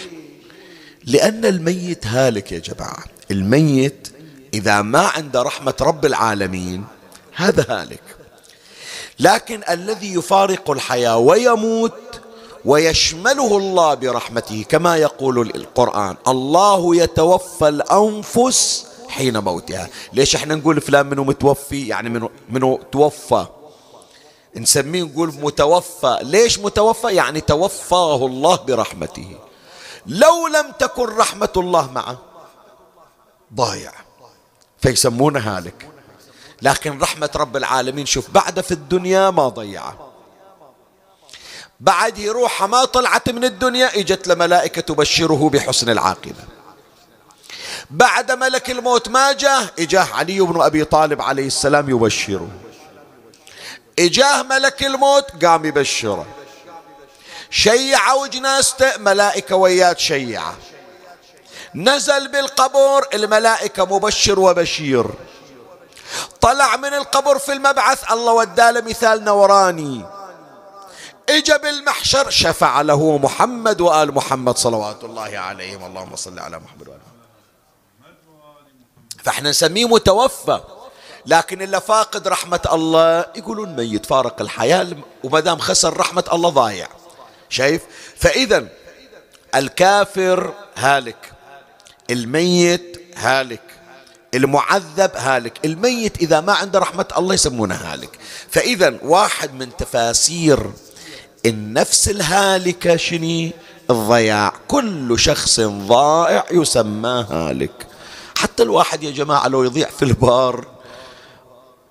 [1.04, 3.04] لأن الميت هالك يا جماعة.
[3.30, 4.08] الميت
[4.54, 6.84] إذا ما عنده رحمة رب العالمين
[7.34, 8.02] هذا هالك.
[9.18, 12.20] لكن الذي يفارق الحياة ويموت
[12.64, 19.88] ويشمله الله برحمته كما يقول القرآن الله يتوفى الأنفس حين موتها.
[20.12, 23.46] ليش إحنا نقول فلان منه متوفي؟ يعني منه, منه توفى؟
[24.56, 26.18] نسميه نقول متوفى.
[26.22, 29.36] ليش متوفى؟ يعني توفاه الله برحمته.
[30.06, 32.18] لو لم تكن رحمة الله معه
[33.54, 33.92] ضايع.
[34.78, 35.91] فيسمونه هالك.
[36.62, 40.08] لكن رحمة رب العالمين شوف بعد في الدنيا ما ضيعه.
[41.80, 46.44] بعد يروح ما طلعت من الدنيا إجت لملائكة تبشره بحسن العاقبة.
[47.90, 52.48] بعد ملك الموت ما جاه إجاه علي بن أبي طالب عليه السلام يبشره.
[53.98, 56.26] إجاه ملك الموت قام يبشره.
[57.50, 60.56] شيع وجناسته ملائكة ويات شيعة.
[61.74, 65.06] نزل بالقبور الملائكة مبشر وبشير.
[66.40, 70.04] طلع من القبر في المبعث الله وداله مثال نوراني.
[71.28, 75.84] اجى بالمحشر شفع له محمد وآل محمد صلوات الله عليهم.
[75.84, 77.12] اللهم صل على محمد وآل محمد.
[79.24, 80.60] فإحنا نسميه متوفى
[81.26, 84.86] لكن اللي فاقد رحمة الله يقولون ميت فارق الحياة.
[85.24, 86.88] وما دام خسر رحمة الله ضايع.
[87.48, 87.82] شايف؟
[88.16, 88.68] فإذا
[89.54, 91.32] الكافر هالك
[92.10, 93.71] الميت هالك.
[94.34, 98.18] المعذب هالك الميت إذا ما عنده رحمة الله يسمونه هالك.
[98.50, 100.70] فإذا واحد من تفاسير
[101.46, 103.52] النفس الهالكة شني
[103.90, 104.52] الضياع.
[104.68, 107.86] كل شخص ضائع يسمى هالك.
[108.38, 110.66] حتى الواحد يا جماعة لو يضيع في البار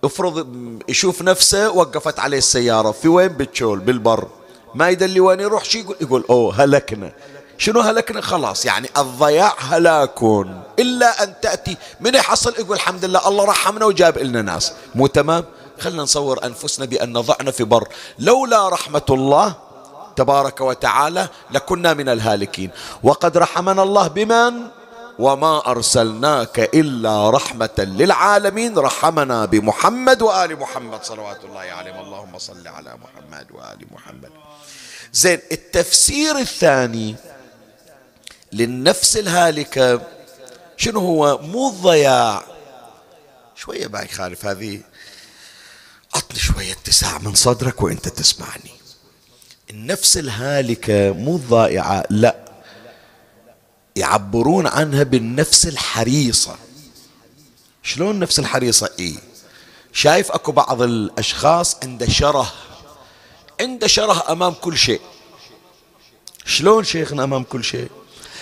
[0.03, 0.47] افرض
[0.89, 4.27] يشوف نفسه وقفت عليه السيارة في وين؟ بتشول بالبر.
[4.75, 7.13] ما يدلي وين يروح شي يقول؟ يقول أوه هلكنا.
[7.61, 10.23] شنو هلكنا؟ خلاص يعني الضياع هلاك
[10.79, 11.77] إلا أن تأتي.
[11.99, 14.73] من يحصل يقول الحمد لله الله رحمنا وجاب لنا ناس.
[14.95, 15.43] مو تمام؟
[15.79, 17.87] خلنا نصور أنفسنا بأن ضعنا في بر.
[18.19, 19.55] لولا رحمة الله
[20.15, 22.69] تبارك وتعالى لكنا من الهالكين.
[23.03, 24.53] وقد رحمنا الله بمن؟
[25.19, 28.77] وما أرسلناك إلا رحمة للعالمين.
[28.77, 31.03] رحمنا بمحمد وآل محمد.
[31.03, 31.99] صلوات الله عليهم.
[31.99, 34.29] اللهم صل على محمد وآل محمد.
[35.13, 37.15] زين التفسير الثاني
[38.53, 40.01] للنفس الهالكة.
[40.77, 42.45] شنو هو؟ مو الضياع.
[43.55, 44.81] شوية باي خالف هذه.
[46.15, 48.71] عطني شوية اتساع من صدرك وانت تسمعني.
[49.69, 52.45] النفس الهالكة مو الضائعة لا.
[53.95, 56.55] يعبرون عنها بالنفس الحريصة.
[57.83, 59.17] شلون النفس الحريصة؟ إيه.
[59.93, 62.53] شايف أكو بعض الأشخاص عنده شره.
[63.61, 65.01] عنده شره أمام كل شيء.
[66.45, 67.89] شلون شيخنا أمام كل شيء؟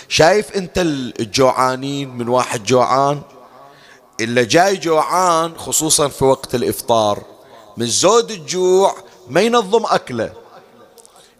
[0.09, 3.21] شايف انت الجوعانين من واحد جوعان؟
[4.19, 7.23] اللي جاي جوعان خصوصا في وقت الإفطار.
[7.77, 8.95] من زود الجوع
[9.29, 10.33] ما ينظم أكله.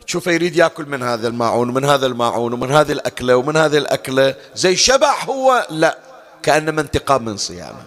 [0.07, 4.35] تشوفه يريد ياكل من هذا الماعون ومن هذا الماعون ومن هذه الأكلة ومن هذه الأكلة.
[4.55, 5.97] زي شبع هو؟ لا.
[6.43, 7.83] كانما انتقام من صيامه.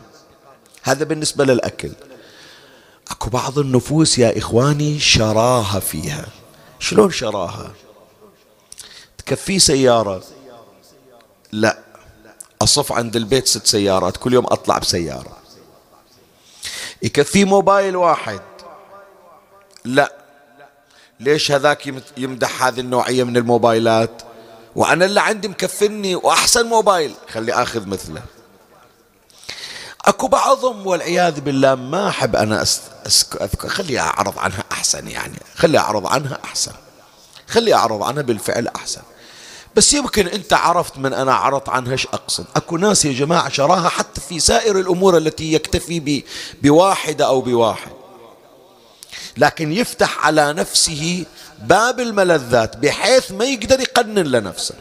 [0.83, 1.93] هذا بالنسبة للأكل.
[3.11, 6.27] أكو بعض النفوس يا إخواني شراهة فيها.
[6.79, 7.73] شلون شراهة؟
[9.19, 10.23] تكفيه سيارة.
[11.53, 11.79] لا.
[12.63, 15.37] أصف عند البيت ست سيارات كل يوم أطلع بسيارة.
[17.03, 18.41] يكفي موبايل واحد.
[19.85, 20.13] لا.
[21.21, 24.23] ليش هذاك يمدح هذه النوعية من الموبايلات؟
[24.77, 27.15] وأنا اللي عندي مكفني وأحسن موبايل.
[27.33, 28.23] خلي أخذ مثله.
[30.05, 32.65] أكو بعضهم والعياذ بالله ما أحب أنا
[33.41, 35.39] أذكر خلي أعرض عنها أحسن يعني.
[35.55, 36.73] خلي أعرض عنها أحسن.
[37.49, 39.03] خلي أعرض عنها بالفعل أحسن.
[39.77, 42.45] بس يمكن أنت عرفت من أنا عرضت عنها إيش أقصد.
[42.57, 46.23] أكو ناس يا جماعة شراها حتى في سائر الأمور التي يكتفي
[46.63, 47.91] بواحدة أو بواحد.
[49.37, 51.25] لكن يفتح على نفسه
[51.63, 54.75] باب الملذات بحيث ما يقدر يقنن لنفسه.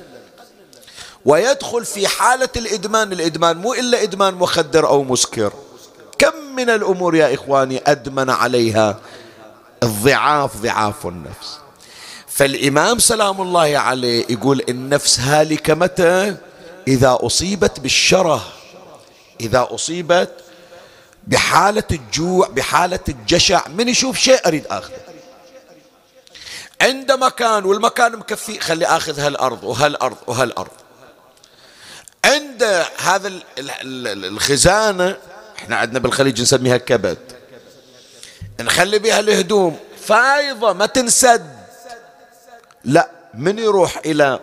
[1.25, 5.53] ويدخل في حالة الإدمان الإدمان مو إلا إدمان مخدر أو مسكر.
[6.17, 8.99] كم من الأمور يا إخواني أدمن عليها؟
[9.83, 11.60] الضعاف ضعاف النفس.
[12.33, 16.35] فالإمام سلام الله عليه يقول النفس هالكة متى؟
[16.87, 18.53] إذا أصيبت بالشره.
[19.41, 20.31] إذا أصيبت
[21.27, 23.67] بحالة الجوع بحالة الجشع.
[23.67, 24.97] من يشوف شيء أريد أخذه.
[26.81, 30.71] عند مكان والمكان مكفي خلي أخذ هالأرض وهالأرض وهالأرض.
[32.25, 32.63] عند
[32.97, 35.17] هذا الخزانة
[35.57, 37.17] إحنا عندنا بالخليج نسميها كبت.
[38.59, 39.79] نخلي بها الهدوم.
[40.05, 41.60] فايضة ما تنسد.
[42.83, 44.39] لا من يروح إلى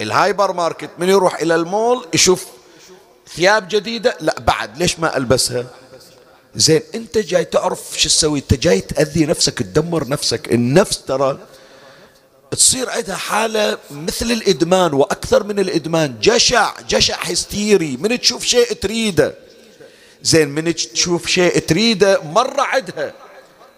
[0.00, 2.46] الهايبر ماركت من يروح إلى المول يشوف
[3.36, 4.78] ثياب جديدة؟ لا بعد.
[4.78, 5.66] ليش ما ألبسها؟
[6.54, 10.52] زين أنت جاي تعرف شو تسوي؟ أنت جاي تأذي نفسك تدمر نفسك.
[10.52, 11.38] النفس ترى
[12.50, 16.18] تصير عندها حالة مثل الإدمان وأكثر من الإدمان.
[16.20, 17.96] جشع جشع هستيري.
[17.96, 19.34] من تشوف شيء تريده.
[20.22, 23.12] زين من تشوف شيء تريده مرة عدها.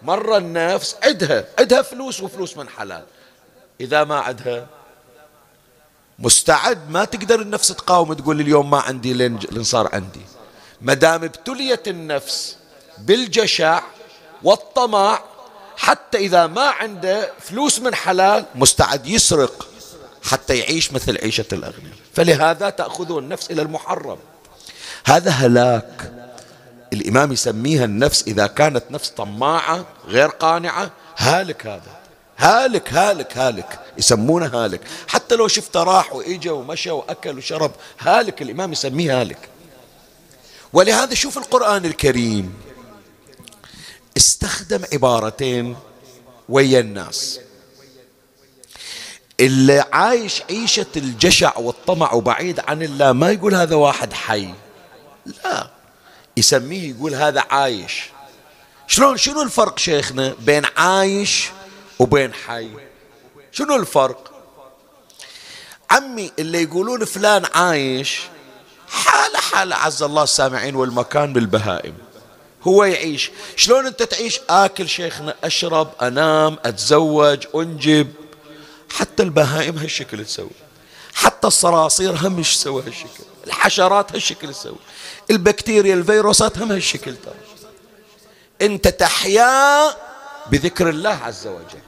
[0.03, 1.45] مرة النفس عدها.
[1.59, 3.03] عدها فلوس وفلوس من حلال.
[3.81, 4.67] إذا ما عدها.
[6.19, 10.21] مستعد ما تقدر النفس تقاوم تقول اليوم ما عندي لين صار عندي.
[10.81, 12.57] ما دام ابتليت النفس
[12.97, 13.81] بالجشع
[14.43, 15.23] والطمع
[15.77, 19.67] حتى إذا ما عنده فلوس من حلال مستعد يسرق
[20.23, 21.95] حتى يعيش مثل عيشة الأغنياء.
[22.13, 24.17] فلهذا تأخذون النفس إلى المحرم.
[25.05, 26.13] هذا هلاك.
[26.93, 31.96] الإمام يسميها النفس إذا كانت نفس طماعة غير قانعة هالك هذا.
[32.37, 33.79] هالك هالك هالك.
[33.97, 34.81] يسمونه هالك.
[35.07, 39.49] حتى لو شفته راح وإجا ومشى وأكل وشرب هالك الإمام يسميه هالك.
[40.73, 42.53] ولهذا شوف القرآن الكريم.
[44.17, 45.75] استخدم عبارتين
[46.49, 47.39] ويا الناس.
[49.39, 54.53] اللي عايش عيشة الجشع والطمع وبعيد عن الله ما يقول هذا واحد حي.
[55.25, 55.69] لا.
[56.37, 58.03] يسميه يقول هذا عايش.
[58.87, 61.49] شلون شنو الفرق شيخنا بين عايش
[61.99, 62.69] وبين حي.
[63.51, 64.31] شنو الفرق؟
[65.91, 68.19] عمي اللي يقولون فلان عايش
[68.89, 71.93] حالة حالة عز الله السامعين والمكان بالبهائم.
[72.63, 73.31] هو يعيش.
[73.55, 78.13] شلون انت تعيش؟ آكل شيخنا أشرب أنام أتزوج أنجب.
[78.89, 80.49] حتى البهائم هالشكل تسوي.
[81.13, 84.77] حتى الصراصير هم إيش تسوي هالشكل؟ الحشرات هالشكل تسوي.
[85.31, 87.33] البكتيريا الفيروسات هم هالشكل ترى.
[88.61, 89.95] انت تحيا
[90.51, 91.86] بذكر الله عز وجل.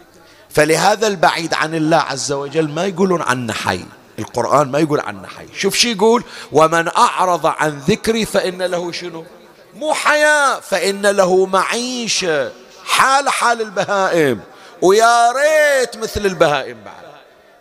[0.49, 3.85] فلهذا البعيد عن الله عز وجل ما يقولون عنه حي
[4.19, 9.25] القرآن ما يقول عنه حي شوف شو يقول ومن أعرض عن ذكري فإن له شنو؟
[9.73, 12.51] مو حياة فإن له معيشة.
[12.85, 14.41] حال حال البهائم.
[14.81, 17.03] ويا ريت مثل البهائم بعد.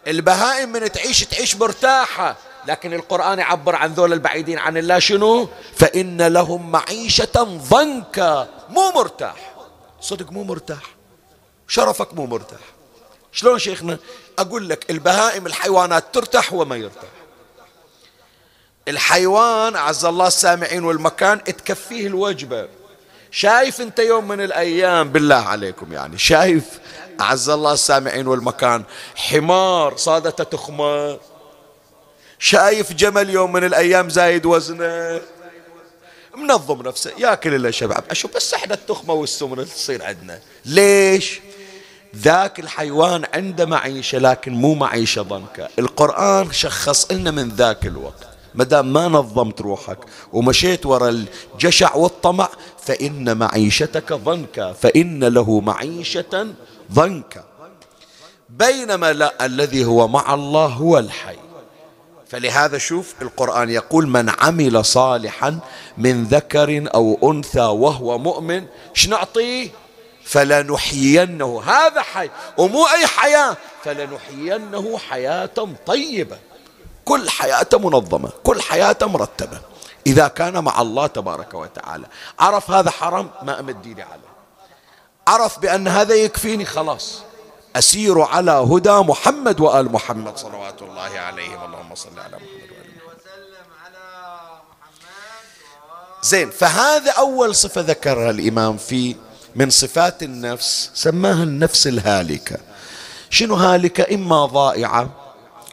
[0.06, 2.36] البهائم من تعيش تعيش مرتاحة.
[2.66, 8.48] لكن القرآن يعبر عن ذول البعيدين عن الله شنو؟ فإن لهم معيشة ضنكا.
[8.70, 9.54] مو مرتاح.
[10.00, 10.82] صدق مو مرتاح.
[11.68, 12.77] شرفك مو مرتاح.
[13.38, 13.98] شلون شيخنا
[14.38, 17.10] أقول لك البهائم الحيوانات ترتاح وما يرتاح.
[18.88, 22.68] الحيوان أعز الله السامعين والمكان تكفيه الوجبة.
[23.30, 26.64] شايف انت يوم من الأيام بالله عليكم يعني شايف
[27.20, 28.84] اعز الله السامعين والمكان
[29.14, 31.18] حمار صادته تخمة.
[32.38, 35.20] شايف جمل يوم من الأيام زايد وزنه.
[36.34, 40.40] منظم نفسه ياكل إلا شباب أشوف بس إحنا التخمة والسمنة تصير عندنا.
[40.64, 41.40] ليش؟
[42.18, 45.68] ذاك الحيوان عنده معيشة لكن مو معيشة ضنكة.
[45.78, 48.28] القرآن شخص لنا من ذاك الوقت.
[48.54, 49.98] ما دام ما نظمت روحك
[50.32, 52.48] ومشيت وراء الجشع والطمع
[52.82, 56.46] فإن معيشتك ضنكا فإن له معيشة
[56.92, 57.44] ضنكا
[58.48, 61.36] بينما لا الذي هو مع الله هو الحي.
[62.28, 65.58] فلهذا شوف القرآن يقول من عمل صالحا
[65.98, 69.68] من ذكر أو أنثى وهو مؤمن شنعطيه
[70.28, 71.62] فلنحيينه.
[71.66, 73.56] هذا حي ومو أي حياة.
[73.84, 76.38] فلنحيينه حياة طيبة.
[77.04, 78.30] كل حياته منظمة.
[78.44, 79.60] كل حياته مرتبة.
[80.06, 82.06] إذا كان مع الله تبارك وتعالى.
[82.38, 84.32] عرف هذا حرام؟ ما أمد ديني عليه.
[85.28, 87.22] عرف بأن هذا يكفيني؟ خلاص.
[87.76, 91.64] أسير على هدى محمد وآل محمد صلوات الله عليهم.
[91.64, 93.18] اللهم صل على محمد وآل محمد.
[96.22, 99.16] زين فهذا أول صفة ذكرها الإمام في
[99.58, 102.56] من صفات النفس سماها النفس الهالكة.
[103.30, 105.10] شنو هالكة؟ إما ضائعة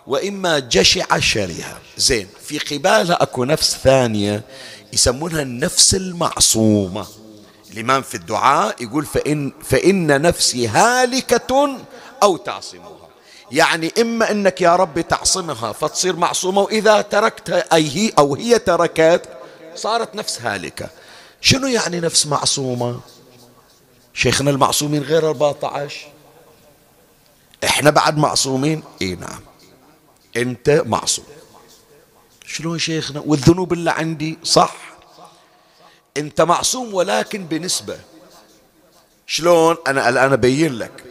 [0.07, 4.43] وإما جشعة شرهة زين في قبالها أكو نفس ثانية
[4.93, 7.05] يسمونها النفس المعصومة.
[7.73, 11.77] الإمام في الدعاء يقول فإن, فإن نفسي هالكة
[12.23, 12.91] أو تعصمها.
[13.51, 19.21] يعني إما أنك يا رب تعصمها فتصير معصومة وإذا تركتها أي هي أو هي تركت
[19.75, 20.89] صارت نفس هالكة.
[21.41, 22.99] شنو يعني نفس معصومة؟
[24.16, 26.07] شيخنا المعصومين غير 14
[27.63, 29.39] إحنا بعد معصومين؟ إي نعم.
[30.38, 31.26] أنت معصوم.
[32.45, 34.76] شلون شيخنا؟ والذنوب اللي عندي؟ صح.
[36.18, 37.99] أنت معصوم ولكن بنسبة.
[39.28, 41.03] شلون؟ أنا الآن أبين لك.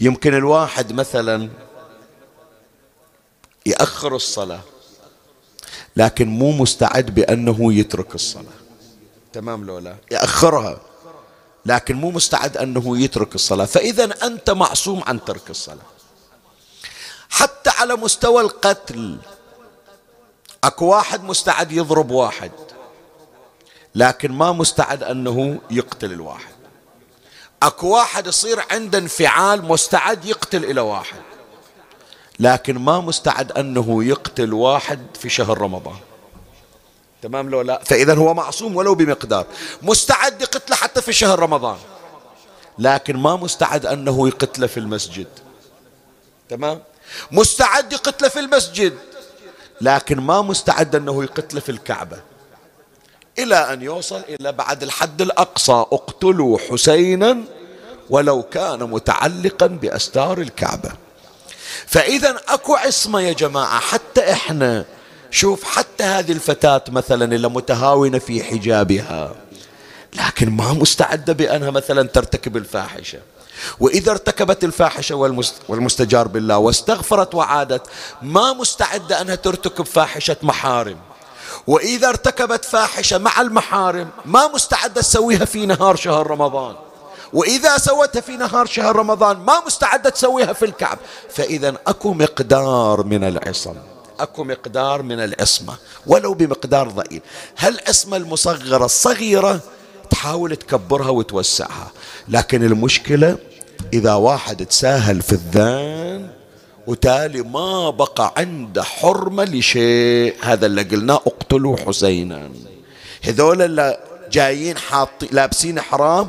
[0.00, 1.50] يمكن الواحد مثلا
[3.66, 4.60] يأخر الصلاة
[5.96, 8.62] لكن مو مستعد بأنه يترك الصلاة.
[9.32, 10.91] تمام لو لا؟ يأخرها.
[11.66, 13.64] لكن مو مستعد أنه يترك الصلاة.
[13.64, 15.86] فإذا أنت معصوم عن ترك الصلاة.
[17.30, 19.18] حتى على مستوى القتل
[20.64, 22.52] أكو واحد مستعد يضرب واحد
[23.94, 26.52] لكن ما مستعد أنه يقتل الواحد.
[27.62, 31.20] أكو واحد يصير عنده انفعال مستعد يقتل إلى واحد
[32.40, 35.98] لكن ما مستعد أنه يقتل واحد في شهر رمضان.
[37.22, 39.46] تمام لو لا؟ فإذا هو معصوم ولو بمقدار.
[39.82, 41.76] مستعد يقتله حتى في شهر رمضان.
[42.78, 45.26] لكن ما مستعد أنه يقتله في المسجد.
[46.48, 46.82] تمام؟
[47.30, 48.98] مستعد يقتله في المسجد.
[49.80, 52.20] لكن ما مستعد أنه يقتله في الكعبة.
[53.38, 55.72] إلى أن يوصل إلى بعد الحد الأقصى.
[55.72, 57.42] اقتلوا حسينا
[58.10, 60.92] ولو كان متعلقا بأستار الكعبة.
[61.86, 63.80] فإذا أكو عصمة يا جماعة.
[63.80, 64.84] حتى إحنا
[65.32, 69.34] شوف حتى هذه الفتاة مثلا اللي متهاونة في حجابها
[70.14, 73.18] لكن ما مستعدة بأنها مثلا ترتكب الفاحشة.
[73.80, 75.14] وإذا ارتكبت الفاحشة
[75.68, 77.86] والمستجار بالله واستغفرت وعادت
[78.22, 80.96] ما مستعدة أنها ترتكب فاحشة محارم.
[81.66, 86.74] وإذا ارتكبت فاحشة مع المحارم ما مستعدة تسويها في نهار شهر رمضان.
[87.32, 90.98] وإذا سوتها في نهار شهر رمضان ما مستعدة تسويها في الكعب.
[91.30, 93.74] فإذا أكو مقدار من العصم.
[94.20, 97.20] أكو مقدار من العصمة ولو بمقدار ضئيل.
[97.56, 99.60] هل العصمة المصغرة الصغيرة
[100.10, 101.90] تحاول تكبرها وتوسعها؟
[102.28, 103.38] لكن المشكلة
[103.92, 106.30] إذا واحد تساهل في الذان
[106.86, 112.50] وتالي ما بقى عنده حرمة لشيء هذا اللي قلناه اقتلوا حسينا.
[113.22, 113.98] هذول اللي
[114.32, 116.28] جايين حاطين لابسين حرام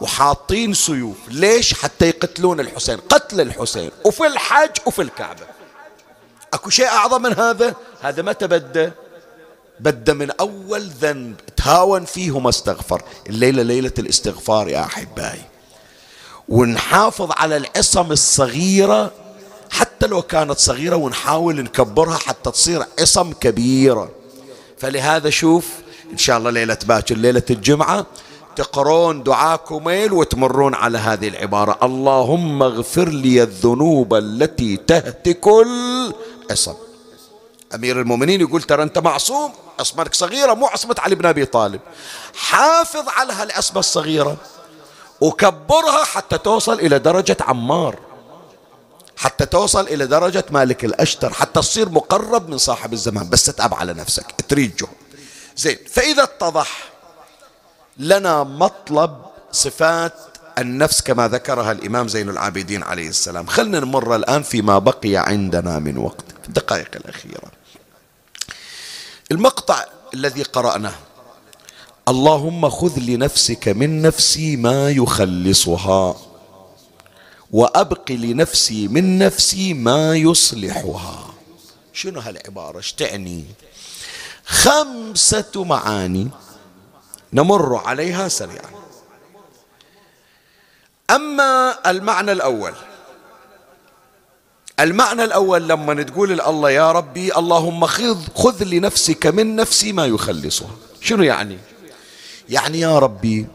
[0.00, 5.46] وحاطين سيوف ليش حتى يقتلون الحسين؟ قتل الحسين وفي الحج وفي الكعبة.
[6.54, 8.94] أكو شيء أعظم من هذا؟ هذا متى بده
[9.80, 11.36] بده من أول ذنب.
[11.56, 13.02] تهاون فيه وما استغفر.
[13.28, 15.42] الليلة ليلة الاستغفار يا أحبائي.
[16.48, 19.12] ونحافظ على العصم الصغيرة.
[19.70, 24.10] حتى لو كانت صغيرة ونحاول نكبرها حتى تصير عصم كبيرة.
[24.78, 25.66] فلهذا شوف
[26.12, 28.06] إن شاء الله ليلة باكر ليلة الجمعة
[28.56, 31.78] تقرون دعاء كميل وتمرون على هذه العبارة.
[31.82, 35.46] اللهم اغفر لي الذنوب التي تهتك
[36.46, 36.74] العصم
[37.74, 41.80] أمير المؤمنين يقول ترى أنت معصوم عصمتك صغيرة مو عصمة علي بن أبي طالب.
[42.34, 44.36] حافظ على هالعصمة الصغيرة
[45.20, 47.98] وكبرها حتى توصل إلى درجة عمار
[49.16, 53.28] حتى توصل إلى درجة مالك الأشتر حتى تصير مقرب من صاحب الزمان.
[53.28, 54.88] بس تتعب على نفسك تريد جهد.
[55.56, 56.84] زين فإذا اتضح
[57.98, 59.22] لنا مطلب
[59.52, 60.14] صفات
[60.58, 63.46] النفس كما ذكرها الإمام زين العابدين عليه السلام.
[63.46, 67.50] خلنا نمر الآن فيما بقي عندنا من وقت في الدقائق الأخيرة.
[69.32, 69.84] المقطع
[70.14, 70.94] الذي قرأناه.
[72.08, 76.16] اللهم خذ لنفسك من نفسي ما يخلصها
[77.50, 81.34] وأبق لنفسي من نفسي ما يصلحها.
[81.92, 83.44] شنو هالعبارة؟ إيش تعني؟
[84.46, 86.28] خمسة معاني
[87.32, 88.83] نمر عليها سريعا.
[91.10, 92.72] أما المعنى الأول
[94.80, 100.70] المعنى الأول لما تقول الله يا ربي اللهم خذ خذ لنفسك من نفسي ما يخلصها.
[101.00, 101.58] شنو يعني؟
[102.48, 103.46] يعني يا ربي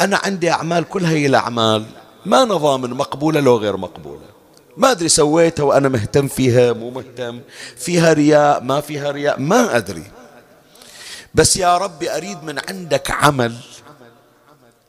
[0.00, 1.84] أنا عندي أعمال كل هي الأعمال
[2.26, 4.32] ما نظام مقبولة لو غير مقبولة.
[4.76, 7.40] ما أدري سويتها وأنا مهتم فيها مو مهتم
[7.76, 10.04] فيها رياء ما فيها رياء ما أدري.
[11.34, 13.56] بس يا ربي أريد من عندك عمل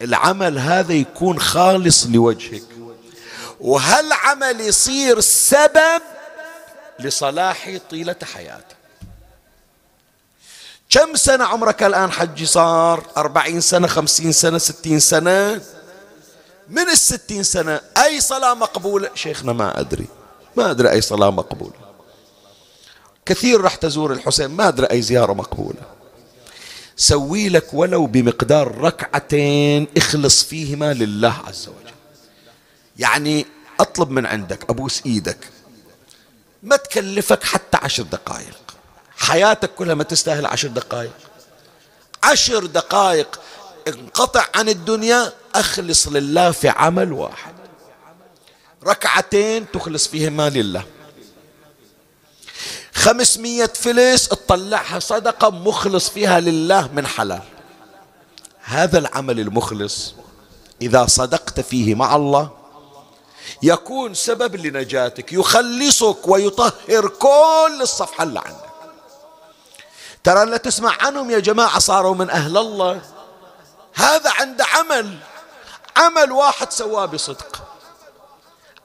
[0.04, 2.64] العمل هذا يكون خالص لوجهك.
[3.60, 6.02] وهالعمل يصير سبب
[7.00, 8.76] لصلاحي طيلة حياتي
[10.90, 15.62] كم سنة عمرك الآن حجي صار؟ أربعين سنة خمسين سنة ستين سنة؟
[16.70, 20.08] من الستين سنة؟ أي صلاة مقبولة؟ شيخنا ما أدري.
[20.56, 21.74] ما أدري أي صلاة مقبولة.
[23.26, 25.82] كثير راح تزور الحسين ما أدري أي زيارة مقبولة.
[26.98, 31.94] سوي لك ولو بمقدار ركعتين اخلص فيهما لله عز وجل.
[32.98, 33.46] يعني
[33.80, 35.50] أطلب من عندك أبوس إيدك.
[36.64, 38.58] ما تكلفك حتى عشر دقائق.
[39.18, 41.14] حياتك كلها ما تستاهل عشر دقائق.
[42.24, 43.40] عشر دقائق
[43.88, 47.54] انقطع عن الدنيا أخلص لله في عمل واحد.
[48.84, 50.86] ركعتين تخلص فيهما لله.
[53.04, 57.42] خمسمية فلس تطلعها صدقة مخلص فيها لله من حلال.
[58.64, 60.14] هذا العمل المخلص
[60.82, 62.50] إذا صدقت فيه مع الله
[63.64, 68.70] يكون سبب لنجاتك يخلصك ويطهر كل الصفحة اللي عندك.
[70.24, 73.02] ترى لا تسمع عنهم يا جماعة صاروا من أهل الله.
[73.94, 75.18] هذا عنده عمل
[75.98, 77.63] عمل واحد سواه بصدق.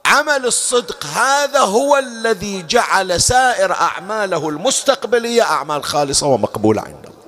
[0.08, 7.18] عمل الصدق هذا هو الذي جعل سائر أعماله المستقبلية أعمال خالصة ومقبولة عند الله.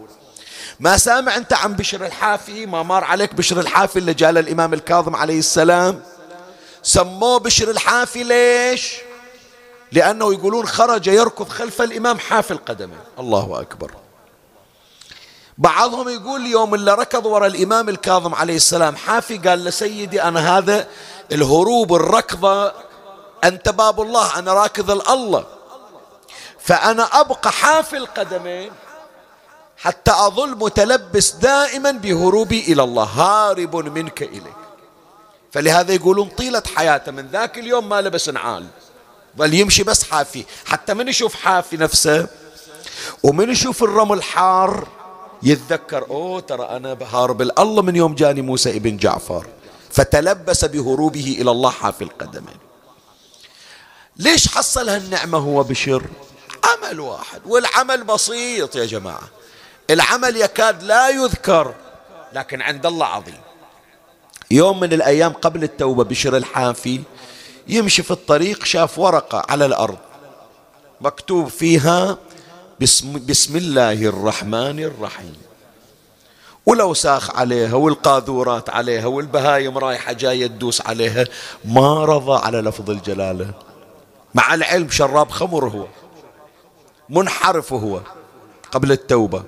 [0.81, 5.17] ما سامع أنت عن بشر الحافي؟ ما مر عليك بشر الحافي اللي جاء الإمام الكاظم
[5.17, 6.03] عليه السلام؟
[6.83, 8.95] سموه بشر الحافي ليش؟
[9.93, 13.91] لأنه يقولون خرج يركض خلف الإمام حافي القدمين الله أكبر.
[15.59, 20.87] بعضهم يقول يوم اللي ركض وراء الإمام الكاظم عليه السلام حافي قال لسيدي أنا هذا
[21.33, 22.73] الهروب الركضة
[23.45, 25.45] أنت باب الله أنا راكض الله
[26.59, 28.73] فأنا أبقى حافي القدمين
[29.77, 34.61] حتى أظل متلبس دائما بهروبي إلى الله هارب منك إليك.
[35.53, 38.67] فلهذا يقولون طيلة حياته من ذاك اليوم ما لبس نعال.
[39.35, 42.27] بل يمشي بس حافي حتى من يشوف حافي نفسه؟
[43.23, 44.89] ومن يشوف الرمل حار
[45.43, 49.47] يتذكر أوه ترى أنا بهارب الله من يوم جاني موسى ابن جعفر.
[49.91, 52.57] فتلبس بهروبه إلى الله حافي القدمين
[54.17, 56.03] ليش حصل هالنعمة هو بشر؟
[56.65, 59.29] عمل واحد والعمل بسيط يا جماعة.
[59.91, 61.75] العمل يكاد لا يذكر
[62.33, 63.41] لكن عند الله عظيم.
[64.51, 67.01] يوم من الأيام قبل التوبة بشر الحافي
[67.69, 69.99] يمشي في الطريق شاف ورقة على الأرض
[71.01, 72.19] مكتوب فيها
[72.81, 75.50] بسم, بسم الله الرحمن الرحيم.
[76.71, 81.25] والأوساخ عليها والقاذورات عليها والبهايم رايحة جاية تدوس عليها
[81.65, 83.51] ما رضى على لفظ الجلالة.
[84.35, 85.87] مع العلم شراب خمر هو
[87.09, 88.01] منحرف هو
[88.73, 89.43] قبل التوبة.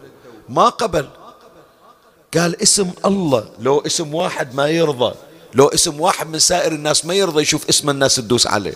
[0.49, 1.09] ما قبل.
[2.35, 5.14] قال اسم الله لو اسم واحد ما يرضى
[5.55, 8.75] لو اسم واحد من سائر الناس ما يرضى يشوف اسم الناس تدوس عليه.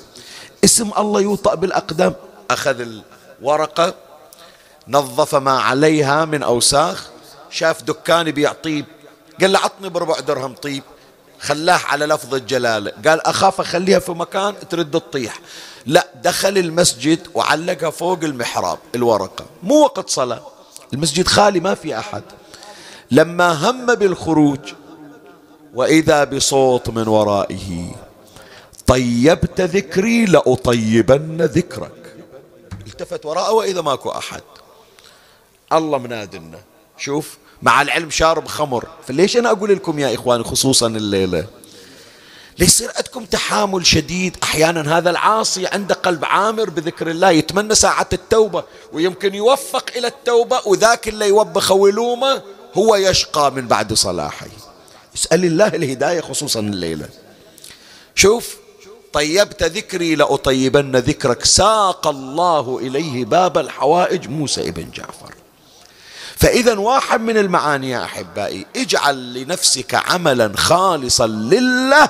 [0.64, 2.14] اسم الله يوطأ بالأقدام.
[2.50, 2.86] أخذ
[3.40, 3.94] الورقة
[4.88, 7.15] نظف ما عليها من أوساخ
[7.50, 8.84] شاف دكان بيعطيه
[9.40, 10.82] قال له عطني بربع درهم طيب.
[11.40, 15.40] خلاه على لفظ الجلالة قال أخاف أخليها في مكان ترد تطيح.
[15.86, 19.44] لا دخل المسجد وعلقها فوق المحراب الورقة.
[19.62, 20.42] مو وقت صلاة.
[20.92, 22.22] المسجد خالي ما في أحد.
[23.10, 24.58] لما هم بالخروج
[25.74, 27.94] وإذا بصوت من ورائه
[28.86, 32.16] طيبت ذكري لأطيبن ذكرك.
[32.86, 34.42] التفت وراءه وإذا ماكو أحد.
[35.72, 36.58] الله منادنا.
[36.98, 38.86] شوف مع العلم شارب خمر.
[39.08, 41.46] فليش أنا أقول لكم يا إخواني خصوصا الليلة؟
[42.58, 44.36] ليصير عندكم تحامل شديد.
[44.42, 50.60] أحيانا هذا العاصي عنده قلب عامر بذكر الله يتمنى ساعة التوبة ويمكن يوفق إلى التوبة
[50.66, 52.42] وذاك اللي يوبخه ويلومه
[52.74, 54.46] هو يشقى من بعد صلاحه.
[55.16, 57.08] اسأل الله الهداية خصوصا الليلة.
[58.14, 58.56] شوف
[59.12, 61.44] طيبت ذكري لأطيبن ذكرك.
[61.44, 65.34] ساق الله إليه باب الحوائج موسى ابن جعفر.
[66.36, 72.08] فإذا واحد من المعاني يا أحبائي اجعل لنفسك عملا خالصا لله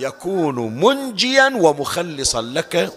[0.00, 2.92] يكون منجيا ومخلصا لك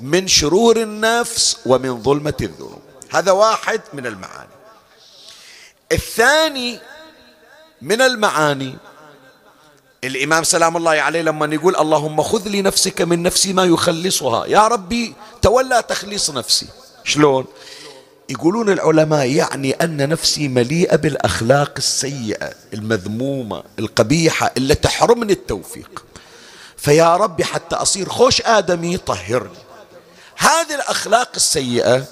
[0.00, 2.82] من شرور النفس ومن ظلمة الذنوب.
[3.10, 4.50] هذا واحد من المعاني.
[5.92, 6.80] الثاني
[7.82, 8.76] من المعاني
[10.04, 14.46] الإمام سلام الله عليه لما يقول اللهم خذ لنفسك من نفسي ما يخلصها.
[14.46, 16.66] يا ربي تولى تخليص نفسي.
[17.04, 17.44] شلون؟
[18.30, 26.04] يقولون العلماء يعني أن نفسي مليئة بالأخلاق السيئة المذمومة القبيحة اللي تحرمني التوفيق.
[26.76, 29.58] فيا ربي حتى أصير خوش آدمي طهرني
[30.36, 32.04] هذه الأخلاق السيئة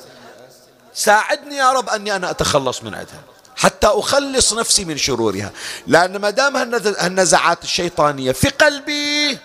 [0.95, 3.23] ساعدني يا رب أني أنا أتخلص من عندها
[3.57, 5.53] حتى أخلص نفسي من شرورها.
[5.87, 9.39] لأن ما دام هالنزعات الشيطانية في قلبي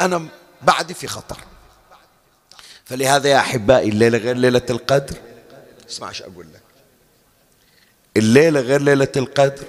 [0.00, 0.26] أنا
[0.62, 1.36] بعدي في خطر.
[2.84, 5.14] فلهذا يا أحبائي الليلة غير ليلة القدر
[5.90, 6.62] اسمع إيش أقول لك.
[8.16, 9.64] الليلة غير ليلة القدر.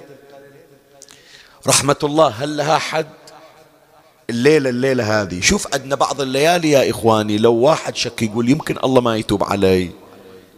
[1.66, 3.06] رحمة الله هل لها حد؟
[4.30, 5.40] الليلة الليلة هذه.
[5.40, 9.90] شوف عندنا بعض الليالي يا إخواني لو واحد شك يقول يمكن الله ما يتوب علي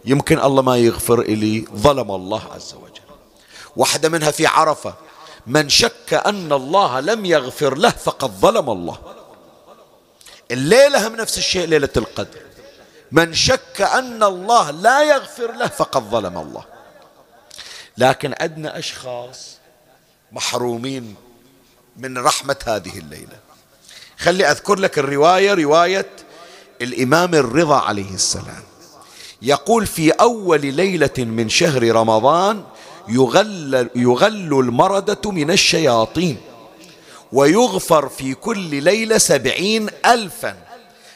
[0.05, 3.03] يمكن الله ما يغفر إلي ظلم الله عز وجل.
[3.77, 4.95] واحدة منها في عرفة
[5.47, 8.99] من شك أن الله لم يغفر له فقد ظلم الله.
[10.51, 12.43] الليلة هم نفس الشيء ليلة القدر.
[13.15, 16.65] من شك أن الله لا يغفر له فقد ظلم الله.
[17.99, 19.59] لكن عندنا أشخاص
[20.33, 21.15] محرومين
[21.97, 23.39] من رحمة هذه الليلة.
[24.19, 26.11] خلي أذكر لك الرواية رواية
[26.83, 28.62] الإمام الرضا عليه السلام.
[29.43, 32.65] يقول في أول ليلة من شهر رمضان
[33.09, 36.41] يغل, يغل المردة من الشياطين
[37.33, 40.64] ويغفر في كل ليلة سبعين ألفا.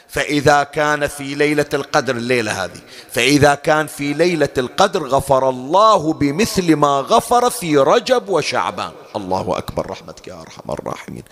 [0.09, 2.79] فإذا كان في ليلة القدر الليلة هذه.
[3.11, 8.91] فإذا كان في ليلة القدر غفر الله بمثل ما غفر في رجب وشعبان.
[9.15, 11.23] الله أكبر رحمتك يا أرحم الراحمين.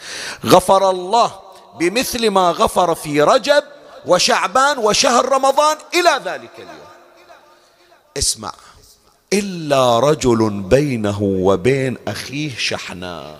[0.46, 1.40] غفر الله
[1.80, 3.64] بمثل ما غفر في رجب
[4.06, 6.88] وشعبان وشهر رمضان إلى ذلك اليوم.
[8.18, 8.54] اسمع
[9.34, 13.40] إلا رجل بينه وبين أخيه شحناء.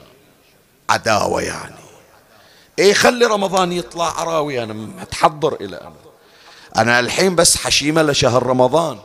[0.90, 1.87] عداوة يعني.
[2.80, 5.94] إيه خلي رمضان يطلع أراوي أنا متحضر إلى أنا
[6.78, 9.00] أنا الحين بس حشيمة لشهر رمضان.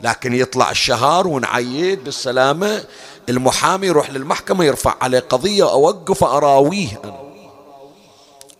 [0.00, 2.84] لكن يطلع الشهر ونعيد بالسلامة
[3.28, 7.20] المحامي يروح للمحكمة يرفع عليه قضية أوقف أراويه أنا.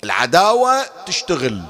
[0.04, 1.62] العداوة تشتغل.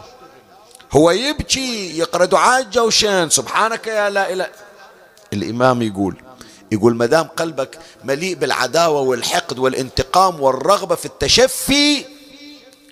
[0.93, 4.49] هو يبكي يقرأ دعاء جوشان سبحانك يا لا إله.
[5.33, 6.23] الإمام يقول
[6.73, 12.05] يقول مدام قلبك مليء بالعداوة والحقد والانتقام والرغبة في التشفي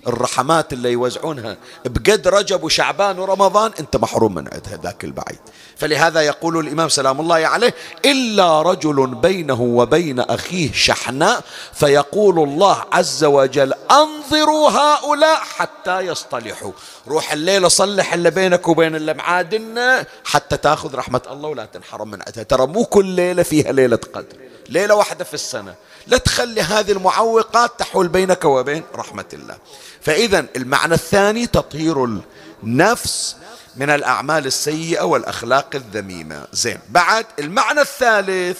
[0.07, 5.39] الرحمات اللي يوزعونها بقد رجب وشعبان ورمضان انت محروم من عندها ذاك البعيد.
[5.77, 7.75] فلهذا يقول الإمام سلام الله عليه
[8.05, 16.73] إلا رجل بينه وبين أخيه شحناء فيقول الله عز وجل أنظروا هؤلاء حتى يصطلحوا.
[17.09, 22.23] روح الليلة صلح اللي بينك وبين اللي معادنا حتى تاخذ رحمة الله ولا تنحرم من
[22.27, 24.37] عندها ترى مو كل ليلة فيها ليلة قدر.
[24.69, 25.75] ليلة واحدة في السنة.
[26.07, 29.57] لا تخلي هذه المعوقات تحول بينك وبين رحمة الله.
[30.03, 32.21] فإذا المعنى الثاني تطهير
[32.63, 33.37] النفس
[33.77, 36.47] من الأعمال السيئة والأخلاق الذميمة.
[36.53, 38.59] زين بعد المعنى الثالث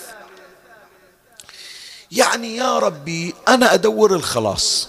[2.11, 4.89] يعني يا ربي أنا أدور الخلاص.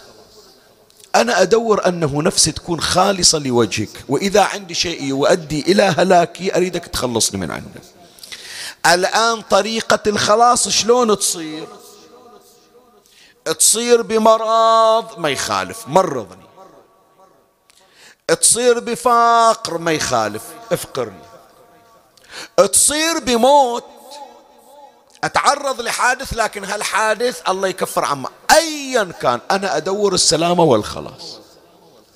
[1.15, 7.39] أنا أدور أنه نفسي تكون خالصة لوجهك وإذا عندي شيء يؤدي إلى هلاكي أريدك تخلصني
[7.39, 7.81] من عنده.
[8.85, 11.67] الآن طريقة الخلاص شلون تصير؟
[13.59, 16.40] تصير بمرض ما يخالف مرضني
[18.27, 20.43] تصير بفقر ما يخالف.
[20.71, 21.23] افقرني.
[22.73, 23.85] تصير بموت.
[25.23, 28.29] أتعرض لحادث لكن هالحادث الله يكفر عما.
[28.51, 29.39] ايا كان.
[29.51, 31.39] أنا أدور السلامة والخلاص.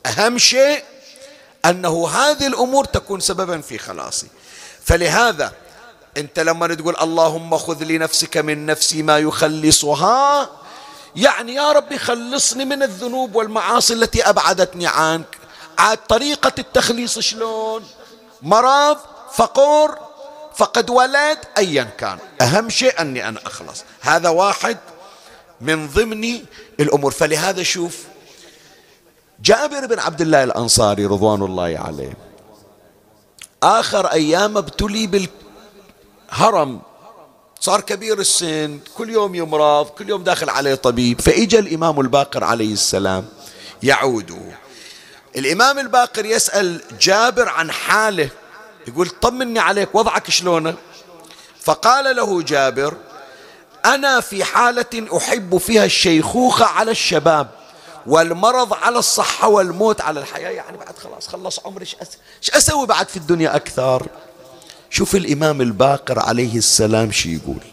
[0.05, 0.83] أهم شيء
[1.65, 4.27] أنه هذه الأمور تكون سببا في خلاصي.
[4.83, 5.51] فلهذا
[6.17, 10.49] أنت لما تقول اللهم خذ لنفسك من نفسي ما يخلصها
[11.15, 15.37] يعني يا ربي خلصني من الذنوب والمعاصي التي أبعدتني عنك.
[15.77, 17.83] عاد طريقة التخليص شلون؟
[18.41, 18.97] مرض
[19.33, 19.97] فقر
[20.55, 22.17] فقد ولد أيا كان.
[22.41, 23.83] أهم شيء أني أنا أخلص.
[24.01, 24.77] هذا واحد
[25.61, 26.39] من ضمن
[26.79, 27.11] الأمور.
[27.11, 27.97] فلهذا شوف
[29.41, 32.17] جابر بن عبد الله الأنصاري رضوان الله عليه
[33.63, 35.29] آخر أيام ابتلي
[36.31, 36.81] بالهرم.
[37.59, 41.21] صار كبير السن كل يوم يمرض كل يوم داخل عليه طبيب.
[41.21, 43.25] فإجا الإمام الباقر عليه السلام
[43.83, 44.57] يعوده.
[45.37, 48.29] الإمام الباقر يسأل جابر عن حاله
[48.87, 50.75] يقول طمني عليك وضعك شلونه؟
[51.61, 52.93] فقال له جابر
[53.85, 57.47] أنا في حالة أحب فيها الشيخوخة على الشباب
[58.07, 60.49] والمرض على الصحة والموت على الحياة.
[60.49, 61.85] يعني بعد خلاص خلص عمري
[62.41, 64.07] إيش أسوي بعد في الدنيا أكثر؟
[64.89, 67.63] شوف الإمام الباقر عليه السلام شي يقول.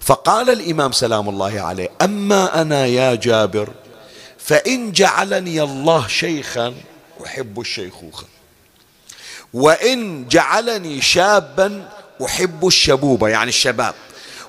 [0.00, 3.68] فقال الإمام سلام الله عليه أما أنا يا جابر
[4.44, 6.74] فإن جعلني الله شيخا
[7.26, 8.26] أحب الشيخوخة.
[9.54, 11.88] وإن جعلني شابا
[12.24, 13.94] أحب الشبوبة يعني الشباب.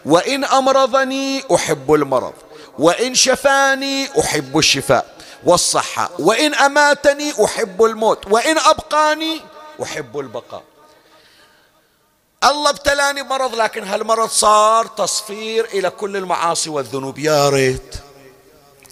[0.06, 2.34] وإن أمرضني أحب المرض.
[2.80, 6.10] وإن شفاني أحب الشفاء والصحة.
[6.20, 8.28] وإن أماتني أحب الموت.
[8.28, 9.42] وإن أبقاني
[9.84, 10.64] أحب البقاء.
[12.44, 17.20] الله ابتلاني بمرض لكن هالمرض صار تصفير إلى كل المعاصي والذنوب.
[17.20, 17.96] يا ريت.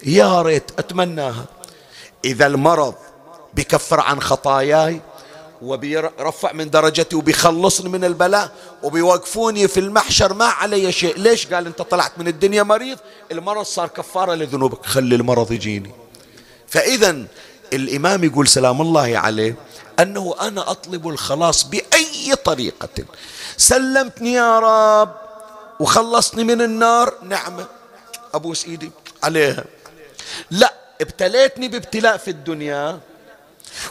[0.04, 1.44] يا ريت أتمناها.
[2.24, 2.94] إذا المرض
[3.54, 5.00] بكفر عن خطاياي
[5.62, 11.18] وبيرفع من درجتي وبيخلصني من البلاء وبيوقفوني في المحشر ما علي شيء.
[11.18, 12.98] ليش؟ قال أنت طلعت من الدنيا مريض
[13.32, 14.86] المرض صار كفارة لذنوبك.
[14.86, 15.90] خلي المرض يجيني.
[16.68, 17.24] فإذا
[17.72, 19.56] الإمام يقول سلام الله عليه
[19.98, 23.04] أنه أنا أطلب الخلاص بأي طريقة.
[23.56, 25.14] سلمتني يا رب
[25.80, 27.14] وخلصني من النار.
[27.22, 27.66] نعمة.
[28.34, 28.90] أبوس إيدي
[29.22, 29.64] عليها.
[30.50, 33.00] لا ابتليتني بابتلاء في الدنيا.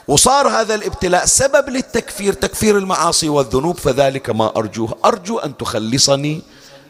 [0.07, 6.41] وصار هذا الابتلاء سبب للتكفير تكفير المعاصي والذنوب فذلك ما أرجوه أرجو أن تخلصني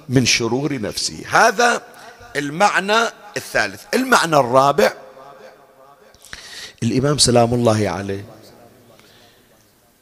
[0.09, 1.25] من شرور نفسي.
[1.29, 1.81] هذا
[2.35, 2.99] المعنى
[3.37, 3.81] الثالث.
[3.93, 4.93] المعنى الرابع
[6.83, 8.25] الإمام سلام الله عليه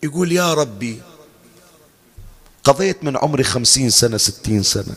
[0.04, 1.02] يقول يا ربي
[2.64, 4.96] قضيت من عمري خمسين سنة ستين سنة.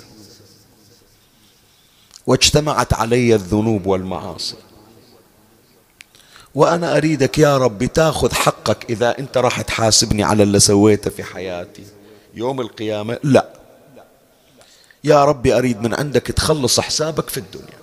[2.31, 4.57] واجتمعت علي الذنوب والمعاصي.
[6.55, 11.85] وأنا أريدك يا ربي تاخذ حقك إذا أنت راح تحاسبني على اللي سويته في حياتي.
[12.35, 13.49] يوم القيامة لا.
[15.05, 17.81] يا ربي أريد من عندك تخلص حسابك في الدنيا.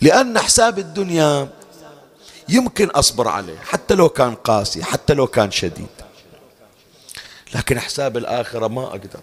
[0.00, 1.48] لأن حساب الدنيا
[2.48, 5.96] يمكن أصبر عليه حتى لو كان قاسي حتى لو كان شديد.
[7.54, 9.20] لكن حساب الآخرة ما أقدر.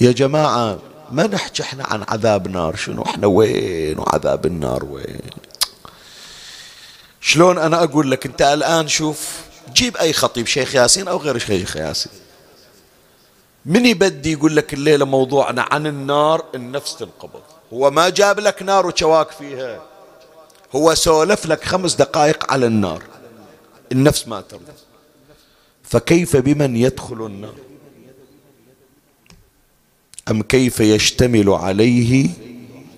[0.00, 0.78] يا جماعة
[1.10, 5.20] ما نحكي إحنا عن عذاب نار شنو؟ إحنا وين؟ وعذاب النار وين؟
[7.20, 9.40] شلون أنا أقول لك؟ أنت الآن شوف
[9.72, 12.12] جيب أي خطيب شيخ ياسين أو غير شيخ ياسين.
[13.66, 17.42] من يبدي يقول لك الليلة موضوعنا عن النار؟ النفس تنقبض.
[17.72, 19.82] هو ما جاب لك نار وشواك فيها.
[20.74, 23.02] هو سولف لك خمس دقائق على النار.
[23.92, 24.72] النفس ما ترضى.
[25.82, 27.65] فكيف بمن يدخل النار؟
[30.30, 32.28] أم كيف يشتمل عليه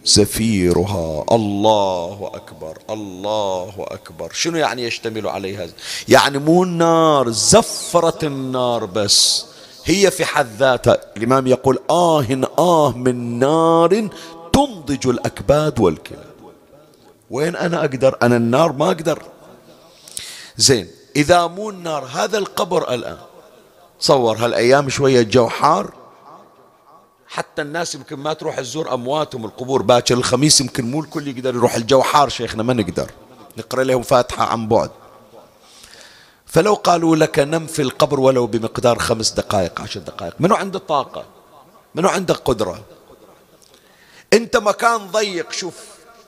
[0.04, 4.32] زفيرها؟ الله أكبر الله أكبر.
[4.32, 5.66] شنو يعني يشتمل عليها؟
[6.08, 9.46] يعني مو النار زفرة النار بس.
[9.84, 11.00] هي في حد ذاتها.
[11.16, 12.26] الإمام يقول آه
[12.58, 14.08] آه من نار
[14.52, 16.24] تنضج الأكباد والكلى
[17.30, 19.22] وين أنا أقدر؟ أنا النار ما أقدر.
[20.56, 23.18] زين إذا مو النار هذا القبر الآن.
[24.00, 25.97] صور هالأيام شوية الجو حار
[27.28, 30.14] حتى الناس يمكن ما تروح تزور أمواتهم القبور باكر.
[30.14, 31.74] الخميس يمكن مو الكل يقدر يروح.
[31.74, 33.10] الجو حار شيخنا ما نقدر.
[33.58, 34.90] نقرأ لهم فاتحة عن بعد.
[36.46, 40.34] فلو قالوا لك نم في القبر ولو بمقدار خمس دقائق عشر دقائق.
[40.40, 41.24] منو عنده طاقة؟
[41.94, 42.84] منو عندك قدرة؟
[44.32, 45.74] انت مكان ضيق شوف.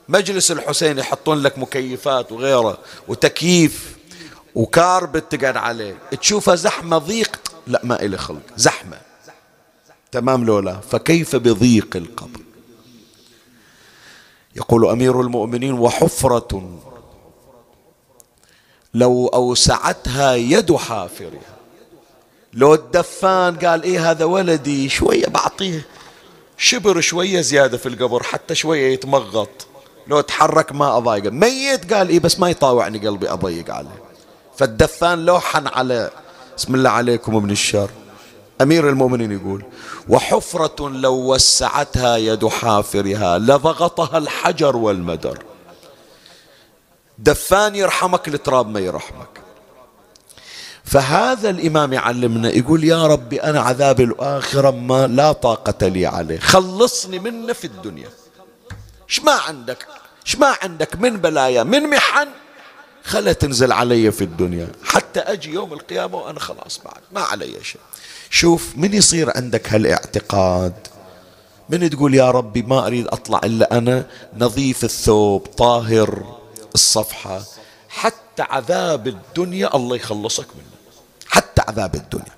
[0.09, 2.77] مجلس الحسين يحطون لك مكيفات وغيره
[3.07, 3.95] وتكييف
[4.55, 5.97] وكاربت تقعد عليه.
[6.21, 8.41] تشوفها زحمة ضيق لا ما إلي خلق.
[8.57, 9.10] زحمة.
[10.11, 10.79] تمام لولا.
[10.79, 12.39] فكيف بضيق القبر؟
[14.55, 16.79] يقول أمير المؤمنين وحفرة
[18.93, 21.57] لو أوسعتها يد حافرها.
[22.53, 25.85] لو الدفان قال إيه هذا ولدي شوية بعطيه
[26.57, 29.67] شبر شوية زيادة في القبر حتى شوية يتمغط.
[30.07, 34.03] لو تحرك ما أضايقه ميت قال إيه بس ما يطاوعني قلبي أضيق عليه.
[34.57, 36.11] فالدفان لوحا على
[36.57, 37.89] بسم الله عليكم ابن الشر.
[38.61, 39.65] أمير المؤمنين يقول
[40.09, 45.43] وحفرة لو وسعتها يد حافرها لضغطها الحجر والمدر.
[47.17, 49.41] دفان يرحمك التراب ما يرحمك.
[50.83, 56.39] فهذا الإمام يعلمنا يقول يا ربي أنا عذاب الآخرة ما لا طاقة لي عليه.
[56.39, 58.09] خلصني منه في الدنيا.
[59.09, 59.87] إيش ما عندك؟
[60.25, 62.27] إيش ما عندك؟ من بلايا من محن؟
[63.03, 64.67] خلا تنزل علي في الدنيا.
[64.83, 67.01] حتى أجي يوم القيامة وأنا خلاص بعد.
[67.11, 67.81] ما علي شيء.
[68.33, 70.73] شوف من يصير عندك هالاعتقاد؟
[71.69, 74.05] من تقول يا ربي ما أريد أطلع إلا أنا؟
[74.37, 76.39] نظيف الثوب طاهر
[76.75, 77.43] الصفحة.
[77.89, 81.01] حتى عذاب الدنيا الله يخلصك منه.
[81.27, 82.35] حتى عذاب الدنيا.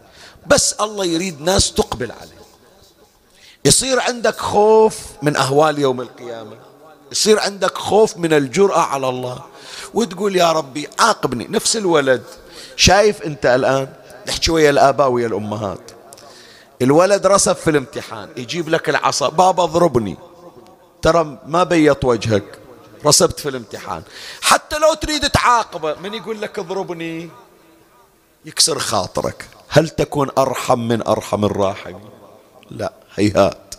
[0.48, 2.44] بس الله يريد ناس تقبل عليه
[3.66, 6.58] يصير عندك خوف من أهوال يوم القيامة.
[7.12, 9.41] يصير عندك خوف من الجرأة على الله.
[9.94, 11.48] وتقول يا ربي عاقبني.
[11.50, 12.24] نفس الولد
[12.76, 13.88] شايف أنت الآن
[14.28, 15.91] نحكي ويا الآباء ويا الأمهات.
[16.82, 20.17] الولد رسب في الامتحان يجيب لك العصا بابا اضربني.
[21.01, 22.59] ترى ما بيض وجهك
[23.05, 24.03] رسبت في الامتحان.
[24.41, 27.30] حتى لو تريد تعاقبه من يقول لك اضربني
[28.45, 29.45] يكسر خاطرك.
[29.69, 32.09] هل تكون أرحم من أرحم الراحمين
[32.71, 33.76] لا هيهات.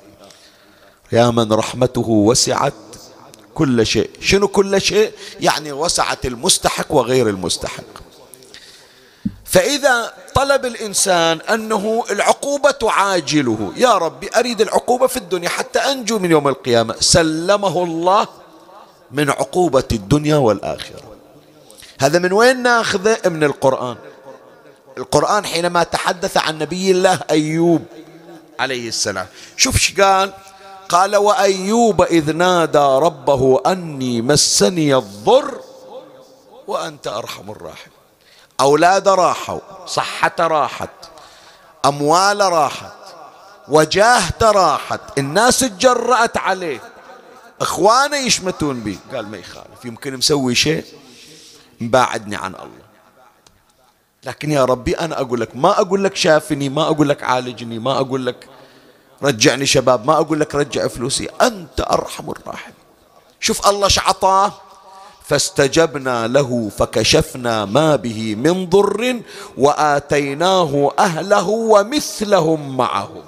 [1.13, 2.75] يا من رحمته وسعت
[3.55, 4.11] كل شيء.
[4.21, 8.04] شنو كل شيء؟ يعني وسعت المستحق وغير المستحق.
[9.55, 16.31] فإذا طلب الإنسان أنه العقوبة تعاجله يا ربي أريد العقوبة في الدنيا حتى أنجو من
[16.31, 16.95] يوم القيامة.
[17.01, 18.27] سلمه الله
[19.11, 21.03] من عقوبة الدنيا والآخرة.
[22.01, 23.97] هذا من وين ناخذه؟ من القرآن.
[24.99, 27.85] القرآن حينما تحدث عن نبي الله أيوب
[28.61, 29.27] عليه السلام
[29.57, 30.33] شوف إيش قال؟
[30.89, 35.61] قال وأيوب إذ نادى ربه أني مسني الضر
[36.67, 37.94] وأنت أرحم الراحم
[38.61, 40.91] أولاد راحوا صحة راحت
[41.85, 42.93] أموال راحت
[43.69, 46.81] وجاهته راحت الناس تجرأت عليه.
[47.61, 50.85] إخوانه يشمتون به قال ما يخالف يمكن مسوي شيء
[51.81, 52.85] مباعدني عن الله.
[54.25, 58.01] لكن يا ربي أنا أقول لك ما أقول لك شافني ما أقول لك عالجني ما
[58.01, 58.49] أقول لك
[59.23, 62.75] رجعني شباب ما أقول لك رجع فلوسي أنت أرحم الراحمين.
[63.41, 64.53] شوف الله شعطاه
[65.25, 69.21] فاستجبنا له فكشفنا ما به من ضر
[69.59, 73.23] وآتيناه أهله ومثلهم معهم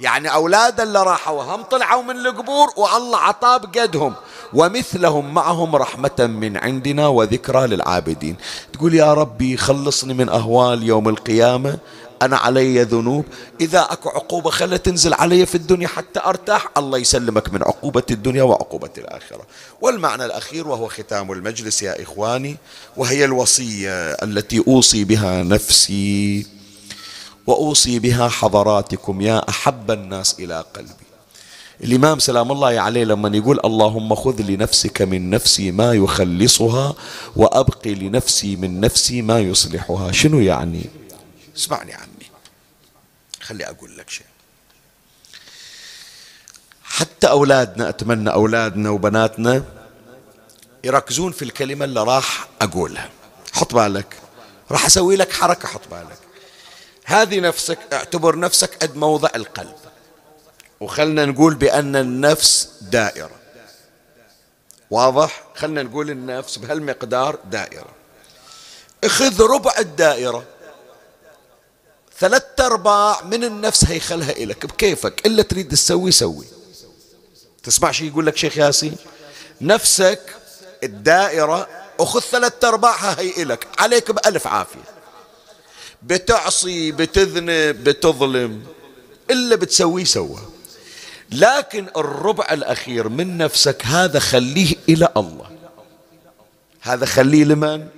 [0.00, 4.14] يعني أولاد اللي راحوا هم طلعوا من القبور والله عطاه بقدهم.
[4.54, 8.36] ومثلهم معهم رحمة من عندنا وذكرى للعابدين.
[8.72, 11.78] تقول يا ربي خلصني من أهوال يوم القيامة.
[12.22, 13.24] أنا علي ذنوب.
[13.60, 18.42] إذا أكو عقوبة خلها تنزل علي في الدنيا حتى أرتاح الله يسلمك من عقوبة الدنيا
[18.42, 19.46] وعقوبة الآخرة.
[19.80, 22.56] والمعنى الأخير وهو ختام المجلس يا إخواني
[22.96, 26.46] وهي الوصية التي أوصي بها نفسي
[27.46, 30.90] وأوصي بها حضراتكم يا أحب الناس إلى قلبي.
[31.84, 36.94] الإمام سلام الله عليه لما يقول اللهم خذ لنفسك من نفسي ما يخلصها
[37.36, 40.12] وأبقي لنفسي من نفسي ما يصلحها.
[40.12, 40.84] شنو يعني؟
[41.56, 42.09] اسمعني عمي
[43.50, 44.26] خلي أقول لك شيء.
[46.84, 49.64] حتى أولادنا أتمنى أولادنا وبناتنا
[50.84, 53.10] يركزون في الكلمة اللي راح أقولها.
[53.52, 54.16] حط بالك.
[54.70, 56.18] راح أسوي لك حركة حط بالك.
[57.04, 59.76] هذه نفسك اعتبر نفسك قد موضع القلب.
[60.80, 63.40] وخلنا نقول بأن النفس دائرة.
[64.90, 67.90] واضح؟ خلنا نقول النفس بهالمقدار دائرة.
[69.04, 70.44] اخذ ربع الدائرة.
[72.20, 76.44] ثلاثة أرباع من النفس هيخلها إلك بكيفك؟ إلا تريد تسوي سوي.
[77.62, 78.96] تسمع شيء يقول لك شيخ ياسين؟
[79.60, 80.20] نفسك
[80.82, 81.68] الدائرة
[82.00, 84.84] أخذ ثلاثة أرباعها هي إلك عليك بألف عافية.
[86.02, 88.62] بتعصي بتذنب بتظلم.
[89.30, 90.38] إلا بتسويه سوى.
[91.32, 95.50] لكن الربع الأخير من نفسك هذا خليه إلى الله.
[96.80, 97.88] هذا خليه لمن؟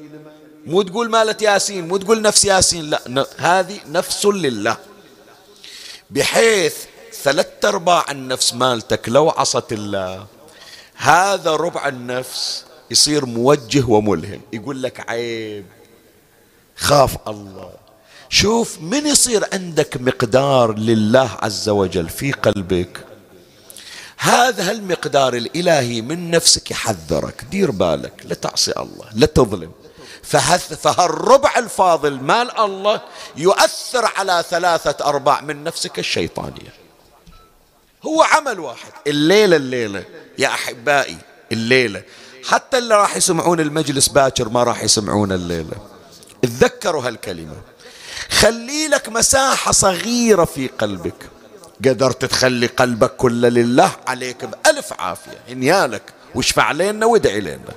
[0.66, 4.76] مو تقول مالة ياسين مو تقول نفس ياسين لا هذه نفس لله.
[6.10, 6.74] بحيث
[7.22, 10.26] ثلاثة أرباع النفس مالتك لو عصت الله
[10.96, 14.40] هذا ربع النفس يصير موجه وملهم.
[14.52, 15.66] يقول لك عيب
[16.76, 17.70] خاف الله.
[18.28, 23.04] شوف من يصير عندك مقدار لله عز وجل في قلبك؟
[24.18, 27.44] هذا المقدار الإلهي من نفسك يحذرك.
[27.50, 29.72] دير بالك لا تعصي الله لا تظلم.
[30.22, 32.20] فهالربع الفاضل.
[32.20, 33.00] مال الله
[33.36, 36.74] يؤثر على ثلاثة أرباع من نفسك الشيطانية.
[38.06, 38.92] هو عمل واحد.
[39.06, 40.04] الليلة الليلة.
[40.38, 41.18] يا أحبائي
[41.52, 42.02] الليلة.
[42.48, 45.76] حتى اللي راح يسمعون المجلس باكر ما راح يسمعون الليلة.
[46.42, 47.56] تذكروا هالكلمة.
[48.30, 51.28] خلي لك مساحة صغيرة في قلبك.
[51.84, 55.38] قدرت تخلي قلبك كله لله عليك بألف عافية.
[55.50, 56.02] إنيالك
[56.34, 57.72] واشفع لنا وادعي لنا.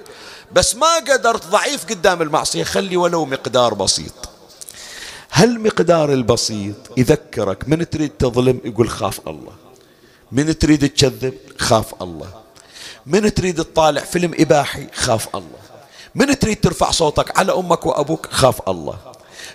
[0.55, 2.63] بس ما قدرت ضعيف قدام المعصية.
[2.63, 4.29] خلي ولو مقدار بسيط.
[5.31, 9.53] هالمقدار البسيط يذكرك من تريد تظلم؟ يقول خاف الله.
[10.31, 12.29] من تريد تكذب؟ خاف الله.
[13.05, 15.59] من تريد تطالع فيلم إباحي؟ خاف الله.
[16.15, 18.97] من تريد ترفع صوتك على أمك وأبوك؟ خاف الله.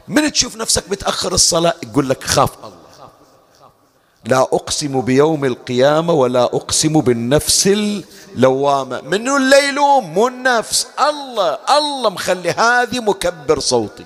[0.09, 2.80] من تشوف نفسك بتأخر الصلاة؟ يقول لك خاف الله.
[4.25, 9.01] لا أقسم بيوم القيامة ولا أقسم بالنفس اللوامة.
[9.01, 10.87] منو اللي يلوم مو النفس.
[11.09, 14.05] الله الله مخلي هذه مكبر صوتي.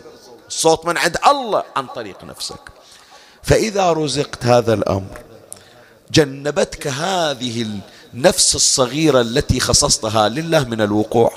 [0.49, 2.61] الصوت من عند الله عن طريق نفسك.
[3.43, 5.19] فإذا رزقت هذا الأمر
[6.11, 7.67] جنبتك هذه
[8.15, 11.33] النفس الصغيرة التي خصصتها لله من الوقوع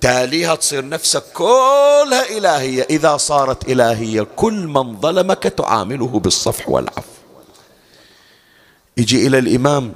[0.00, 2.86] تاليها تصير نفسك كلها إلهية.
[2.90, 7.07] إذا صارت إلهية كل من ظلمك تعامله بالصفح والعفو.
[8.98, 9.94] يجي إلى الإمام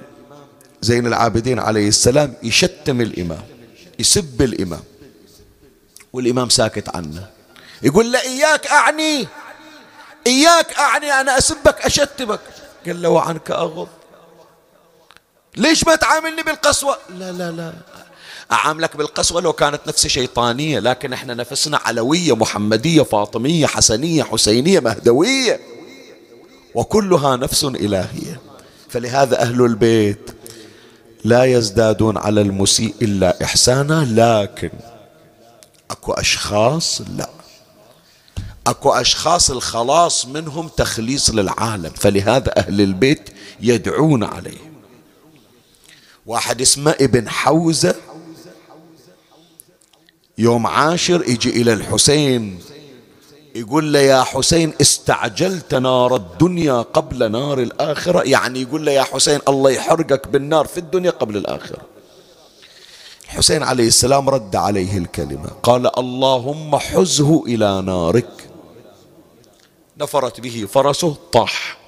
[0.81, 3.43] زين العابدين عليه السلام يشتم الإمام
[3.99, 4.83] يسب الإمام
[6.13, 7.27] والإمام ساكت عنه.
[7.83, 9.27] يقول له إياك أعني
[10.27, 12.41] إياك أعني أنا أسبك أشتمك.
[12.87, 13.89] قال له وعنك أغض.
[15.57, 17.73] ليش ما تعاملني بالقسوة؟ لا لا لا.
[18.53, 25.61] أعاملك بالقسوة لو كانت نفسي شيطانية لكن إحنا نفسنا علوية محمدية فاطمية حسنية حسينية مهدوية.
[26.75, 28.52] وكلها نفس إلهية.
[28.93, 30.31] فلهذا أهل البيت
[31.25, 34.71] لا يزدادون على المسيء إلا إحسانا لكن
[35.91, 37.31] أكو أشخاص لا.
[38.67, 43.31] أكو أشخاص الخلاص منهم تخليص للعالم فلهذا أهل البيت
[43.61, 44.73] يدعون عليه
[46.27, 47.95] واحد اسمه ابن حوزة
[50.39, 52.59] يوم عاشر يجي إلى الحسين.
[53.55, 59.41] يقول له يا حسين استعجلت نار الدنيا قبل نار الآخرة؟ يعني يقول له يا حسين
[59.49, 61.79] الله يحرقك بالنار في الدنيا قبل الآخرة.
[63.25, 68.49] الحسين عليه السلام رد عليه الكلمة قال اللهم حزه إلى نارك.
[69.99, 71.79] نفرت به فرسه طاح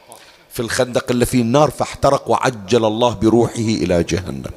[0.50, 4.50] في الخندق اللي فيه النار فاحترق وعجل الله بروحه إلى جهنم.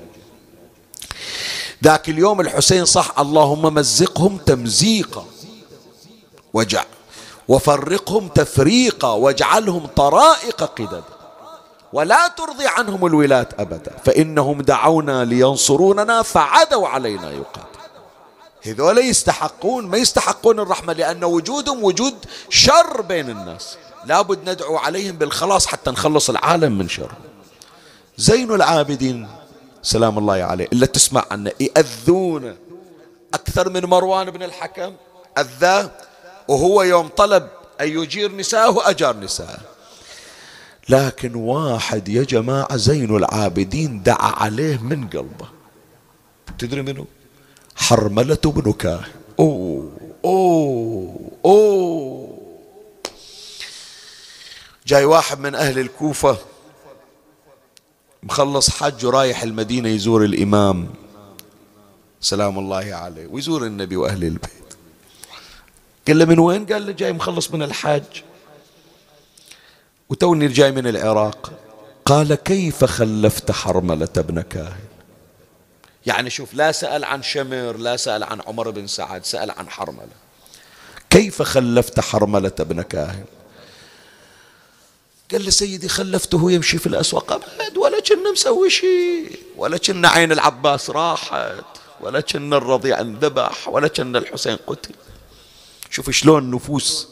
[1.83, 5.25] ذاك اليوم الحسين صح اللهم مزقهم تمزيقا.
[6.53, 6.83] وجع.
[7.47, 11.03] وفرقهم تفريقا واجعلهم طرائق قدد
[11.93, 13.91] ولا ترضي عنهم الولاة أبدا.
[14.05, 17.77] فإنهم دعونا لينصروننا فعدوا علينا يقاتل.
[18.65, 22.15] هذول يستحقون ما يستحقون الرحمة لأن وجودهم وجود
[22.49, 23.77] شر بين الناس.
[24.05, 27.11] لابد ندعو عليهم بالخلاص حتى نخلص العالم من شر.
[28.17, 29.27] زين العابدين
[29.81, 30.67] سلام الله عليه.
[30.73, 32.55] إلا تسمع عنه يأذون
[33.33, 34.93] أكثر من مروان بن الحكم.
[35.37, 35.91] أذاه
[36.47, 37.47] وهو يوم طلب
[37.81, 39.59] أن يجير نساءه أجار نساءه.
[40.89, 45.47] لكن واحد يا جماعة زين العابدين دعا عليه من قلبه.
[46.59, 47.05] تدري منه
[47.75, 49.91] حرملة بن كاهن أوه
[50.25, 52.37] أوه أوه.
[54.87, 56.37] جاي واحد من أهل الكوفة.
[58.23, 60.87] مخلص حج ورايح المدينة يزور الإمام.
[62.21, 63.27] سلام الله عليه.
[63.27, 64.66] ويزور النبي وأهل البيت.
[66.07, 68.21] قال له من وين؟ قال له جاي مخلص من الحج
[70.09, 71.51] وتوني جاي من العراق.
[72.05, 74.87] قال كيف خلفت حرملة ابن كاهن؟
[76.05, 80.17] يعني شوف لا سأل عن شمر لا سأل عن عمر بن سعد سأل عن حرملة.
[81.09, 83.25] كيف خلفت حرملة ابن كاهن؟
[85.31, 87.31] قال لي سيدي خلفته يمشي في الأسواق.
[87.31, 89.39] أبد ولا كنا مسوي شيء.
[89.57, 91.65] ولا كنا عين العباس راحت.
[92.01, 93.67] ولا كنا الرضيع انذبح.
[93.67, 94.93] ولا كنا الحسين قتل.
[95.97, 97.07] شوف شلون نفوس.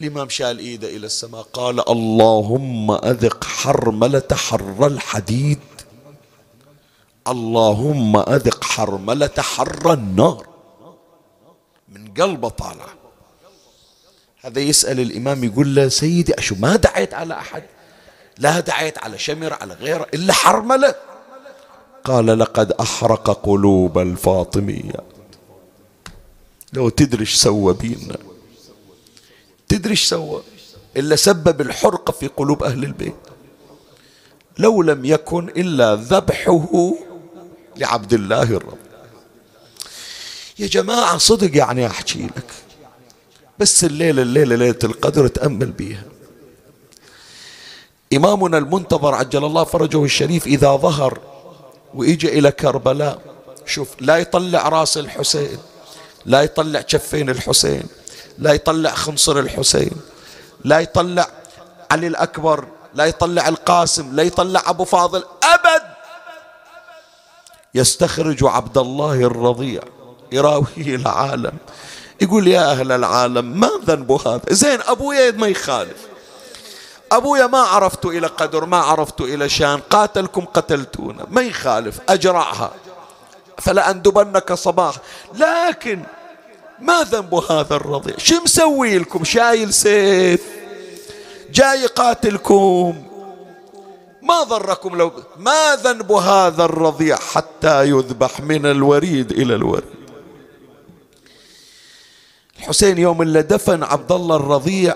[0.00, 5.58] الإمام شال إيده إلى السماء؟ قال اللهم أذق حرملة حر الحديد.
[7.28, 10.46] اللهم أذق حرملة حر النار.
[11.88, 12.86] من قلبه طالع.
[14.40, 17.62] هذا يسأل الإمام يقول له سيدي أشو ما دعيت على أحد؟
[18.38, 20.94] لا دعيت على شمر على غيره إلا حرملة
[22.04, 25.19] قال لقد أحرق قلوب الفاطميات
[26.72, 28.16] لو تدري إيش سوى بينا.
[29.68, 30.42] تدري إيش سوى؟
[30.96, 33.14] إلا سبب الحرقة في قلوب أهل البيت.
[34.58, 36.94] لو لم يكن إلا ذبحه
[37.76, 38.78] لعبد الله الرب.
[40.58, 42.50] يا جماعة صدق يعني أحكي لك.
[43.58, 46.04] بس الليلة الليلة ليلة القدر تأمل بيها.
[48.12, 51.20] إمامنا المنتظر عجل الله فرجه الشريف إذا ظهر
[51.94, 53.22] وإجى إلى كربلاء
[53.66, 55.58] شوف لا يطلع راس الحسين.
[56.26, 57.82] لا يطلع كفين الحسين
[58.38, 59.90] لا يطلع خنصر الحسين
[60.64, 61.26] لا يطلع
[61.90, 62.64] علي الأكبر
[62.94, 65.82] لا يطلع القاسم لا يطلع أبو فاضل أبد.
[67.74, 69.82] يستخرج عبد الله الرضيع
[70.32, 71.52] يراويه العالم
[72.20, 75.96] يقول يا أهل العالم ما ذنب هذا؟ زين أبويا ما يخالف.
[77.12, 82.72] أبويا ما عرفت إلى قدر ما عرفت إلى شان قاتلكم قتلتونا ما يخالف أجرعها.
[83.60, 84.96] فلأندبنك صباح.
[85.34, 86.02] لكن
[86.78, 90.42] ما ذنب هذا الرضيع؟ شو مسوي لكم؟ شايل سيف.
[91.52, 93.02] جاي قاتلكم.
[94.22, 99.84] ما ضركم لو ما ذنب هذا الرضيع حتى يذبح من الوريد إلى الوريد؟
[102.58, 104.94] الحسين يوم اللي دفن عبد الله الرضيع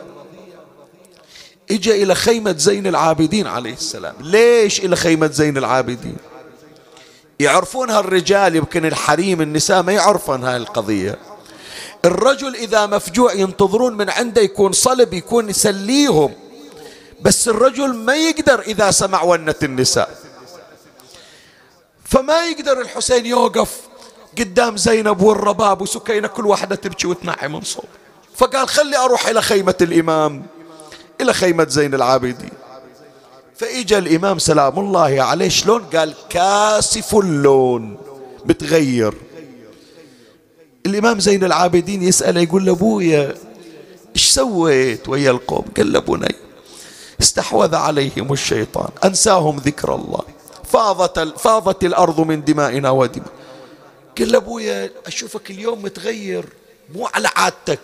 [1.71, 4.15] اجى إلى خيمة زين العابدين عليه السلام.
[4.21, 6.17] ليش إلى خيمة زين العابدين؟
[7.41, 11.19] يعرفونها الرجال يمكن الحريم النساء ما يعرفون هاي القضية.
[12.05, 16.33] الرجل إذا مفجوع ينتظرون من عنده يكون صلب يكون يسليهم.
[17.23, 20.19] بس الرجل ما يقدر إذا سمع ونة النساء.
[22.05, 23.81] فما يقدر الحسين يوقف
[24.39, 27.89] قدام زينب والرباب وسكينة كل واحدة تبكي وتنعي من صوت
[28.37, 30.47] فقال خلي أروح إلى خيمة الإمام
[31.21, 32.64] إلى خيمة زين العابدين.
[33.57, 37.97] فإجا الإمام سلام الله عليه شلون؟ قال كاسف اللون
[38.47, 39.15] بتغير
[40.87, 43.35] الإمام زين العابدين يسأله يقول له أبويا
[44.17, 46.35] إيش سويت ويا القوم؟ قال له بني
[47.21, 50.23] استحوذ عليهم الشيطان أنساهم ذكر الله
[50.65, 53.33] فاضت, فاضت الأرض من دمائنا ودماء.
[54.19, 56.45] قال له أبويا أشوفك اليوم متغير
[56.95, 57.81] مو على عادتك.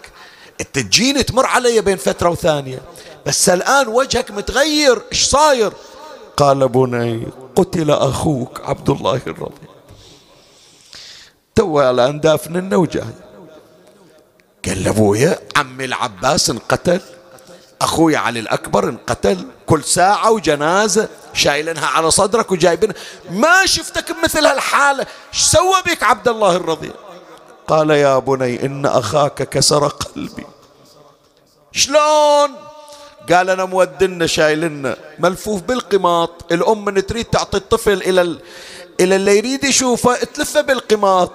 [0.61, 2.83] انت تجيني تمر علي بين فترة وثانية.
[3.27, 5.03] بس الآن وجهك متغير.
[5.13, 5.73] إيش صاير؟
[6.37, 7.27] قال بني
[7.57, 9.69] قتل أخوك عبد الله الرضي
[11.55, 13.05] تو الآن دافن وجاي
[14.67, 17.01] قال أبويا عمي العباس انقتل.
[17.83, 19.47] أخوي علي الأكبر انقتل.
[19.67, 22.97] كل ساعة وجنازة شايلينها على صدرك وجايبينها.
[23.31, 25.07] ما شفتك بمثل هالحالة.
[25.35, 26.93] إيش سوى بك عبد الله الرضيع
[27.71, 30.47] قال يا بني إن أخاك كسر قلبي.
[31.73, 32.51] شلون؟
[33.33, 36.53] قال أنا مودنا شايلنا ملفوف بالقماط.
[36.53, 38.41] الأم من تريد تعطي الطفل إلى ال...
[39.01, 41.33] إلى اللي يريد يشوفه تلفه بالقماط.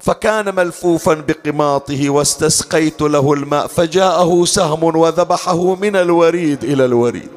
[0.00, 7.30] فكان ملفوفا بقماطه واستسقيت له الماء فجاءه سهم وذبحه من الوريد إلى الوريد.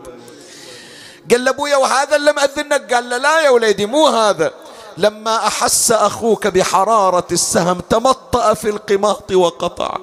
[1.31, 4.51] قال له ابويا وهذا اللي مأذنك؟ قال له لا يا وليدي مو هذا.
[4.97, 9.97] لما أحس أخوك بحرارة السهم تمطأ في القماط وقطع.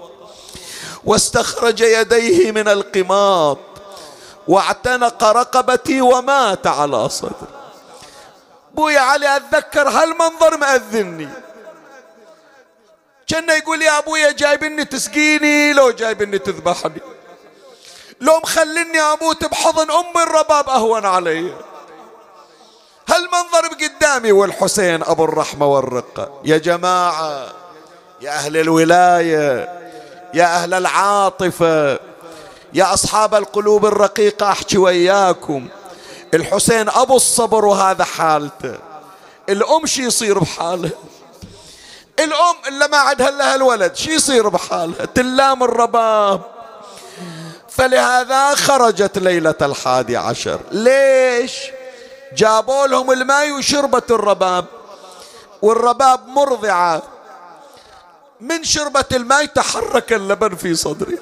[1.05, 3.59] واستخرج يديه من القماط.
[4.49, 7.49] واعتنق رقبتي ومات على صدر
[8.75, 11.29] بويا علي أتذكر هالمنظر مأذني
[13.27, 17.01] كان يقول يا أبويا جايبني تسقيني لو جايبني تذبحني.
[18.21, 21.55] لو مخلني أموت بحضن أم الرباب أهون علي.
[23.09, 26.41] هالمنظر بقدامي والحسين أبو الرحمة والرقة.
[26.45, 27.47] يا جماعة
[28.21, 29.69] يا أهل الولاية
[30.35, 31.99] يا أهل العاطفة
[32.73, 35.69] يا أصحاب القلوب الرقيقة أحكي وياكم.
[36.35, 38.79] الحسين أبو الصبر وهذا حالته.
[39.49, 40.91] الأم شي يصير بحاله؟
[42.19, 46.41] الأم اللي ما عندها إلا الولد شي يصير بحالها تلام الرباب.
[47.69, 50.61] فلهذا خرجت ليلة الحادي عشر.
[50.73, 51.53] ليش؟
[52.37, 54.65] جابوا لهم الماء وشربت الرباب.
[55.63, 57.03] والرباب مرضعة.
[58.41, 61.19] من شربة الماء تحرك اللبن في صدرها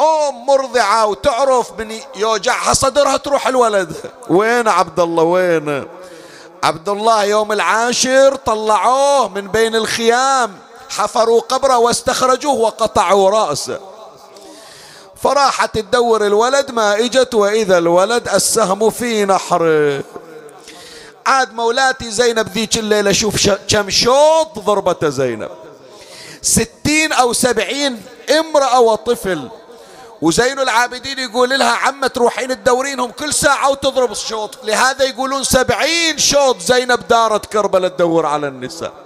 [0.00, 3.96] أم مرضعة وتعرف من يوجعها صدرها تروح الولد.
[4.28, 5.86] وين عبد الله وين؟
[6.62, 10.58] عبد الله يوم العاشر طلعوه من بين الخيام.
[10.88, 13.93] حفروا قبره واستخرجوه وقطعوا رأسه.
[15.24, 20.04] فراحت تدور الولد ما اجت واذا الولد السهم في نحره
[21.26, 25.50] عاد مولاتي زينب ذيك الليلة شوف كم شوط ضربته زينب.
[26.42, 28.02] ستين أو سبعين
[28.38, 29.48] امرأة وطفل.
[30.22, 36.60] وزين العابدين يقول لها عمة تروحين تدورينهم كل ساعة وتضرب الشوط لهذا يقولون سبعين شوط
[36.60, 39.03] زينب دارت كربلة تدور على النساء.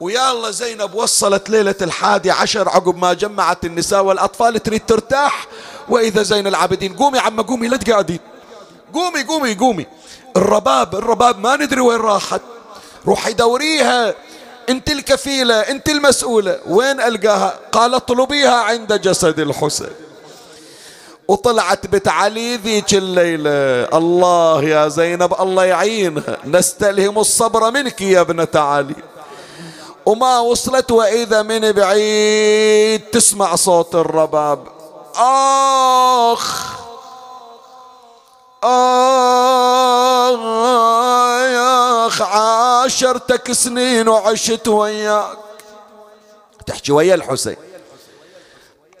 [0.00, 5.46] ويا الله زينب وصلت ليلة الحادي عشر عقب ما جمعت النساء والأطفال تريد ترتاح.
[5.88, 8.20] وإذا زين العابدين قومي عمة قومي لا تقعدين.
[8.94, 9.86] قومي قومي قومي.
[10.36, 12.40] الرباب الرباب ما ندري وين راحت.
[13.06, 14.14] روحي دوريها
[14.68, 16.58] انت الكفيلة انت المسؤولة.
[16.66, 19.90] وين ألقاها؟ قال اطلبيها عند جسد الحسين.
[21.28, 23.88] وطلعت بنت علي ذيك الليلة.
[23.98, 26.38] الله يا زينب الله يعينها.
[26.44, 28.94] نستلهم الصبر منك يا ابنة علي.
[30.06, 33.10] وما وصلت وإذا من بعيد.
[33.10, 34.68] تسمع صوت الرباب.
[35.16, 36.74] آخ.
[38.64, 39.04] آخ.
[42.22, 45.38] عاشرتك سنين وعشت وياك.
[46.66, 47.56] تحكي ويا الحسين.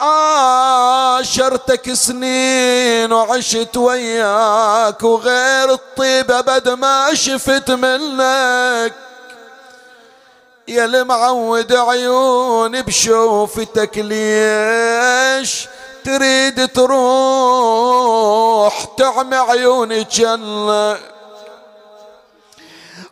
[0.00, 9.03] عاشرتك سنين وعشت وياك وغير الطيبة بد ما شفت منك.
[10.68, 15.68] يا المعود عيوني بشوفتك ليش
[16.04, 18.04] تريد تروح
[18.98, 20.96] تعمي عيوني جنة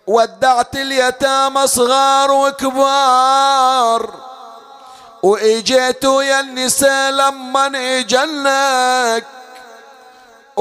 [0.07, 4.11] ودعت اليتامى صغار وكبار
[5.23, 7.67] واجيتوا يا النساء لما
[7.99, 9.27] اجلك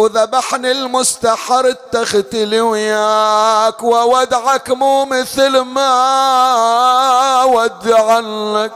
[0.01, 8.71] وذبحني المستحر التختلي وياك وودعك مو مثل ما ودع لك.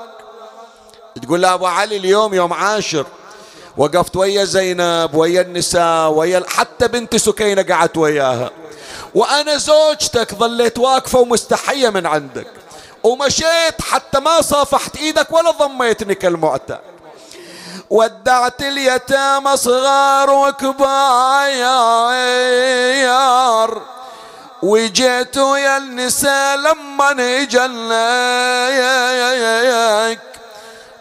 [1.24, 3.06] تقول له أبو علي اليوم يوم عاشر
[3.78, 8.52] وقفت ويا زينب ويا النساء ويا حتى بنت سكينة قعدت وياها.
[9.16, 12.48] وأنا زوجتك ظليت واقفة ومستحية من عندك.
[13.04, 16.80] ومشيت حتى ما صافحت إيدك ولا ضميتني كالمعتاد
[17.90, 21.76] ودعت اليتامى صغار وكباير
[24.64, 27.66] وجيت يا النساء لما نجلك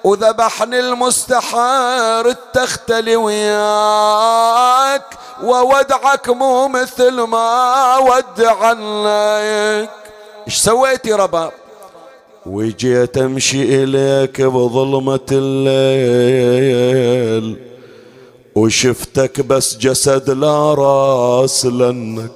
[0.04, 5.04] وذبحني المستحار التختلي وياك.
[5.42, 9.90] وودعك مو مثل ما ودع لك
[10.46, 11.52] إيش سويت يا رباب؟
[12.46, 16.76] وجيت امشي إليك بظلمة الليل.
[18.54, 22.30] وشفتك بس جسد لا رأس لنك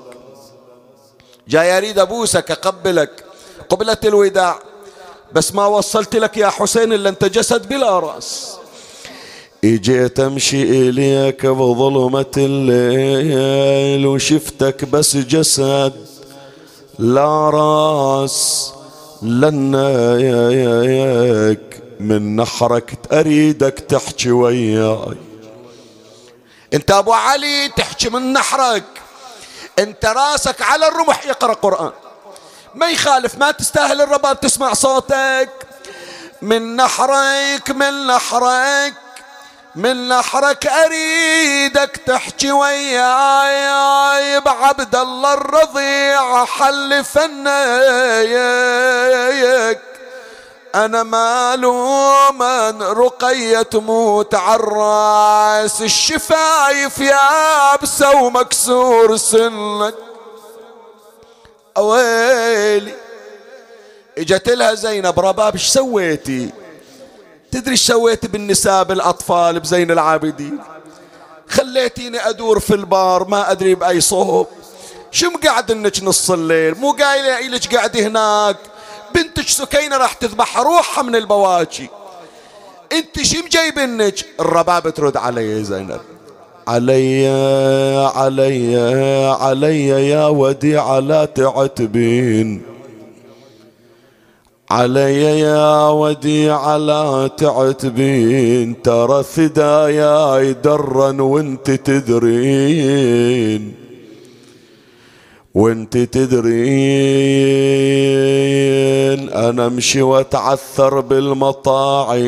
[1.48, 3.24] جاي أريد أبوسك أقبلك.
[3.68, 4.58] قبلة الوداع.
[5.32, 8.56] بس ما وصلت لك يا حسين إلا أنت جسد بلا رأس.
[9.64, 14.06] اجيت امشي إليك بظلمة الليل.
[14.06, 15.92] وشفتك بس جسد
[16.98, 18.72] لا رأس.
[19.22, 20.88] لنايك
[22.00, 25.16] من نحرك اريدك تحكي وياي.
[26.74, 28.84] انت أبو علي تحكي من نحرك
[29.78, 31.92] انت راسك على الرمح يقرأ قرآن.
[32.74, 35.50] ما يخالف ما تستاهل الرباب تسمع صوتك.
[36.42, 38.94] من نحرك من نحرك.
[39.78, 47.38] من نحرك أريدك تحكي وياي بعبد الله الرضيع حل فنيك.
[50.74, 59.94] أنا مالوما رقية تموت عالراس الشفايف يابسة ومكسور سنك.
[61.76, 62.94] أويلي
[64.18, 66.50] إجت لها زينب رباب إيش سويتي؟
[67.52, 70.58] تدري سويت بالنساء بالاطفال بزين العابدين؟
[71.48, 74.46] خليتيني أدور في البار ما أدري بأي صوب.
[75.10, 78.56] شو مقعد إنك نص الليل؟ مو قايله لك قاعد هناك.
[79.14, 81.88] بنتك سكينة راح تذبح روحها من البواكي
[82.92, 86.00] أنت شو مجيبنك الرباب ترد علي زينب.
[86.68, 87.26] علي
[88.14, 88.76] علي
[89.40, 92.77] علي يا وديعة لا تعتبين.
[94.70, 103.74] علي يا وديعة لا تعتبين ترى ثدايا درا وانت تدرين.
[105.54, 106.48] وانت تدرين
[109.28, 112.18] أنا أمشي وأتعثر بالمطاعين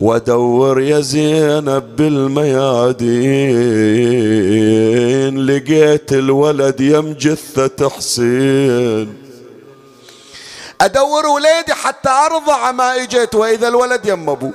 [0.00, 3.06] وأدور يا زينب بالميادين.
[5.46, 9.21] لقيت الولد يم جثة حسين.
[10.82, 14.52] أدور ولادي حتى أرضع ما إجيت وإذا الولد يم ابوه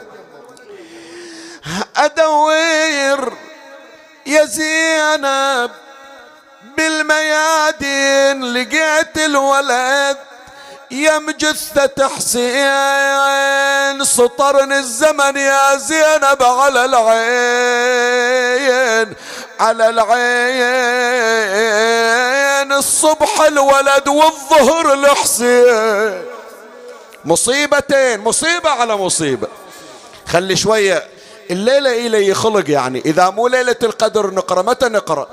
[1.98, 3.34] أدور
[4.26, 5.72] يا زينب
[6.78, 10.18] بالميادين لقيت الولد
[10.92, 18.28] يم جثة حسين سطرني الزمن يا زينب على العين
[19.60, 20.18] على العين
[22.74, 26.26] الصبح الولد والظهر الحسين
[27.26, 29.48] مصيبتين مصيبة على مصيبة.
[30.28, 31.08] خلي شوية
[31.52, 35.28] الليلة إلي خلق يعني إذا مو ليلة القدر نقرأ متى نقرأ؟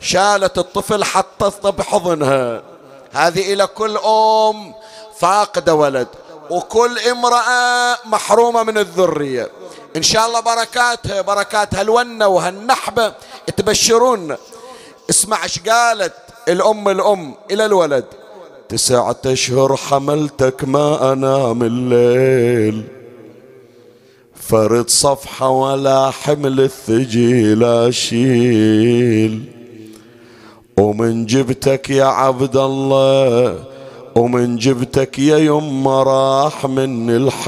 [0.00, 2.73] شالت الطفل حطته بحضنها
[3.14, 4.74] هذه إلى كل أم
[5.18, 6.08] فاقدة ولد
[6.50, 9.48] وكل امرأة محرومة من الذرية.
[9.96, 13.12] إن شاء الله بركاتها بركات هالونة وهالنحبة
[13.56, 14.36] تبشرون.
[15.10, 16.12] اسمع إيش قالت
[16.48, 18.04] الأم الأم إلى الولد.
[18.68, 22.84] تسعة أشهر حملتك ما أنام الليل.
[24.40, 29.63] فرد صفحة ولا حمل الثجيل أشيل
[30.78, 33.64] ومن جبتك يا عبد الله
[34.14, 37.38] ومن جبتك يا يما راح من الحيل.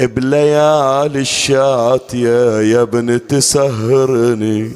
[0.00, 4.70] بليالي الشات يا يا ابن تسهرني.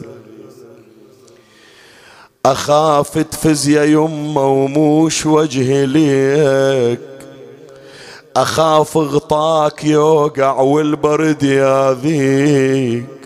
[2.46, 7.00] أخاف تفز يا يما وموش وجهي ليك.
[8.36, 13.21] أخاف غطاك يوقع والبرد ياذيك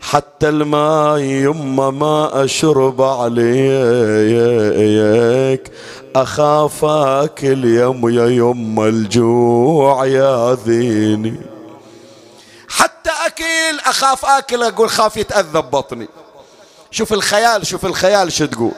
[0.00, 4.40] حتى الماء يما ما أشرب عليك.
[6.16, 11.40] أخاف أكل يم يا يما الجوع ياذيني
[12.68, 16.08] حتى أكل أخاف أكل أقول خاف يتأذى ببطني
[16.90, 18.72] شوف الخيال شوف الخيال شو تقول.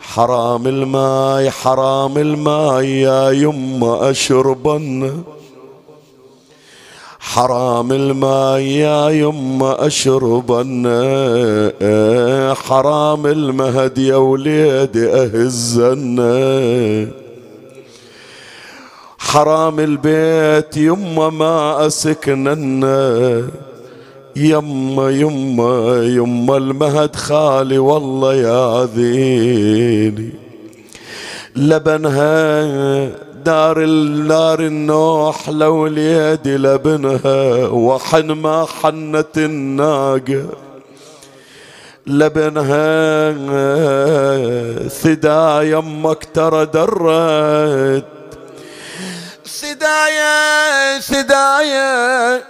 [0.00, 5.24] حرام الماي حرام الماي يا يما أشربن.
[7.24, 10.84] حرام الماء يا يما اشربن
[12.54, 16.18] حرام المهد يا وليدي اهزن
[19.18, 22.84] حرام البيت يما ما اسكنن
[24.36, 30.30] يما يما يما المهد خالي والله يا ذيني
[31.56, 32.54] لبنها
[33.44, 40.46] دار النار النوح لو اليد لبنها وحن ما حنت الناقة
[42.06, 43.32] لبنها
[44.88, 48.04] ثدا يمك ترى درت.
[49.60, 52.42] ثدايا ثدايا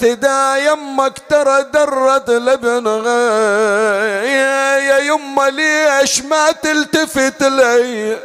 [0.00, 3.20] ثدا يمك ترى درد لبنها.
[4.22, 8.16] يا يما ليش ما تلتفت لي؟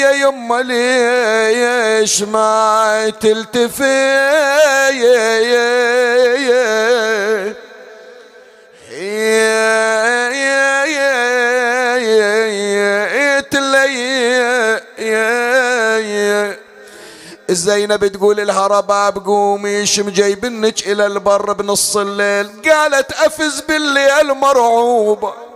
[0.00, 3.84] يا يما ليش ما تلتفت
[17.48, 22.50] زينب تقول لها رباب قومي شم جايبنك إلى البر بنص الليل.
[22.70, 25.53] قالت أفز بالليل مرعوبة.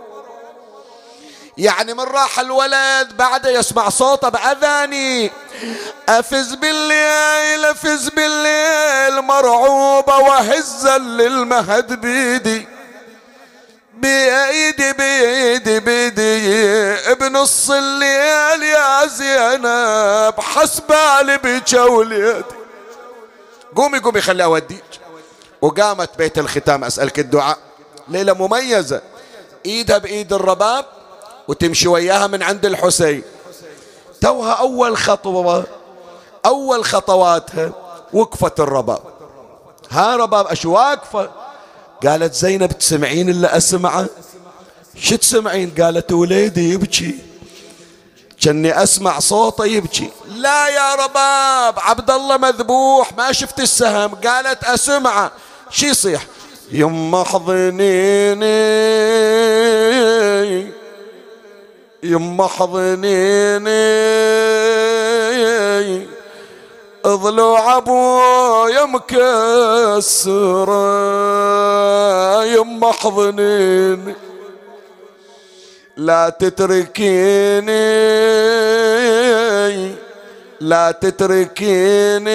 [1.59, 5.31] يعني من راح الولد بعد يسمع صوته بأذاني.
[6.09, 12.67] أفز بالليل أفز بالليل مرعوبة وهزا للمهد بيدي.
[13.93, 22.55] بيدي بيدي بيدي بنص الليل يا زينب حسبالي بجوليتي
[23.75, 24.83] قومي قومي خلي أوديك.
[25.61, 27.57] وقامت بيت الختام أسألك الدعاء.
[28.07, 29.01] ليلة مميزة.
[29.65, 30.98] إيدها بإيد الرباب.
[31.49, 33.23] وتمشي وياها من عند الحسين.
[34.21, 35.63] توها أول خطوة
[36.45, 37.71] أول خطواتها
[38.13, 38.99] وقفت الرباب.
[39.89, 41.29] ها رباب اش واقفة؟
[42.05, 44.05] قالت زينب تسمعين اللي أسمعه؟
[44.95, 47.19] شو تسمعين؟ قالت وليدي يبكي.
[48.43, 50.11] كني أسمع صوته يبكي.
[50.35, 54.15] لا يا رباب عبد الله مذبوح ما شفت السهم.
[54.15, 55.31] قالت أسمعه.
[55.69, 56.25] شو يصيح؟
[56.71, 58.49] يما حضنيني.
[62.03, 63.69] يما حضنيني.
[67.07, 69.25] ضلوع ابويا مكسرة.
[72.45, 74.15] يما حضنيني.
[75.97, 77.69] لا تتركيني.
[80.59, 82.29] لا تتركيني.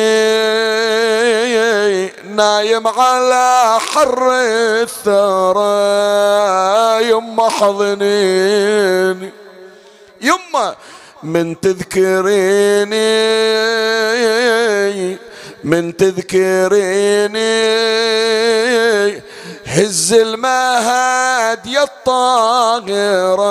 [2.34, 4.30] نايم على حر
[4.82, 5.64] الثرى.
[7.10, 9.43] يما حضنيني.
[10.24, 10.76] يما
[11.22, 12.94] من تذكريني
[15.64, 17.64] من تذكريني.
[19.66, 23.46] هز المهد يا الطاهرة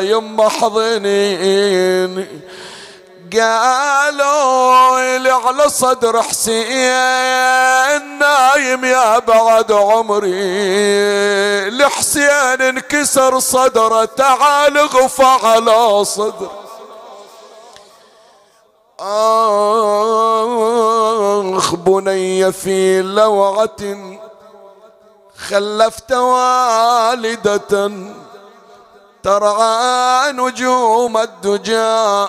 [0.00, 2.26] يما حضنيني.
[3.32, 11.70] قالوا لي على صدر حسين نايم يا بعد عمري.
[11.70, 16.50] لحسين انكسر صدره تعال غفى على صدر
[19.00, 19.34] آخ
[21.74, 23.96] بني في لوعة
[25.48, 27.90] خلفت والدة
[29.22, 32.28] ترعى نجوم الدجى.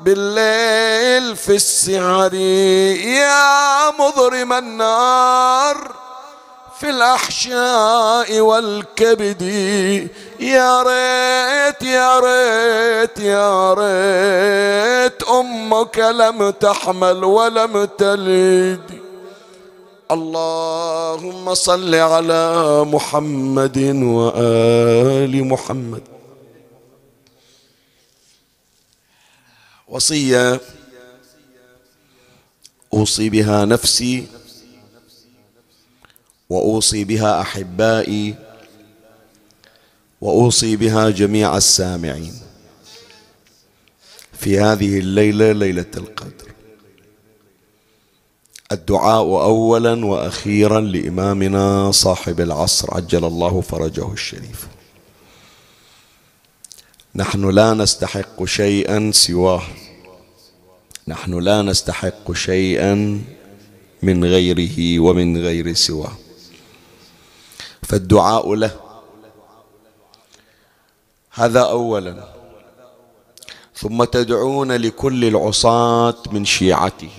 [0.00, 5.92] بالليل في السهر يا مضرم النار
[6.80, 9.42] في الأحشاء والكبد
[10.40, 18.90] يا ريت يا ريت يا ريت أمك لم تحمل ولم تلد.
[20.10, 22.44] اللهم صل على
[22.84, 26.17] محمد وآل محمد.
[29.88, 30.60] وصية
[32.94, 34.26] أوصي بها نفسي
[36.50, 38.34] وأوصي بها أحبائي
[40.20, 42.34] وأوصي بها جميع السامعين
[44.32, 46.52] في هذه الليلة ليلة القدر.
[48.72, 54.68] الدعاء اولا وأخيرا لإمامنا صاحب العصر عجل الله فرجه الشريف.
[57.18, 59.62] نحن لا نستحق شيئا سواه.
[61.08, 62.94] نحن لا نستحق شيئا
[64.02, 66.12] من غيره ومن غير سواه.
[67.82, 68.70] فالدعاء له.
[71.30, 72.28] هذا اولا.
[73.74, 77.10] ثم تدعون لكل العصاة من شيعته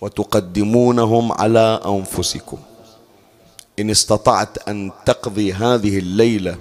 [0.00, 2.58] وتقدمونهم على أنفسكم.
[3.78, 6.58] إن استطعت أن تقضي هذه الليلة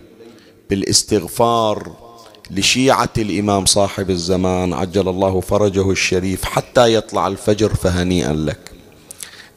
[0.69, 2.08] بالاستغفار
[2.51, 8.71] لشيعة الإمام صاحب الزمان عجل الله فرجه الشريف حتى يطلع الفجر فهنيئا لك.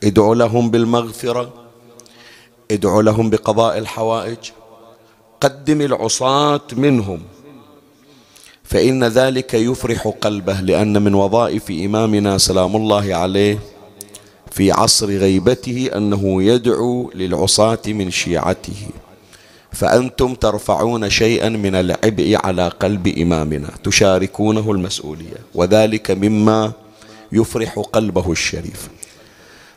[0.05, 1.52] ادعو لهم بالمغفرة
[2.70, 4.39] ادعو لهم بقضاء الحوائج
[5.40, 7.23] قدم العصاة منهم.
[8.64, 13.59] فإن ذلك يفرح قلبه لأن من وظائف إمامنا سلام الله عليه
[14.51, 18.89] في عصر غيبته أنه يدعو للعصاة من شيعته.
[19.73, 26.73] فأنتم ترفعون شيئا من العبء على قلب إمامنا تشاركونه المسؤولية وذلك مما
[27.32, 28.89] يفرح قلبه الشريف.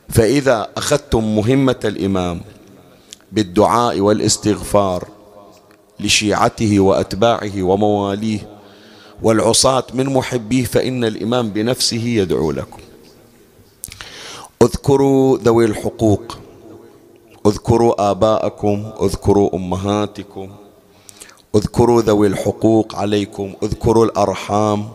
[0.09, 2.41] فإذا أخذتم مهمة الإمام
[3.31, 5.07] بالدعاء والاستغفار
[5.99, 8.39] لشيعته وأتباعه ومواليه
[9.23, 12.79] والعصاة من محبيه فإن الإمام بنفسه يدعو لكم.
[14.61, 16.37] اذكروا ذوي الحقوق.
[17.45, 20.49] اذكروا آباءكم اذكروا أمهاتكم
[21.55, 24.89] اذكروا ذوي الحقوق عليكم اذكروا الأرحام.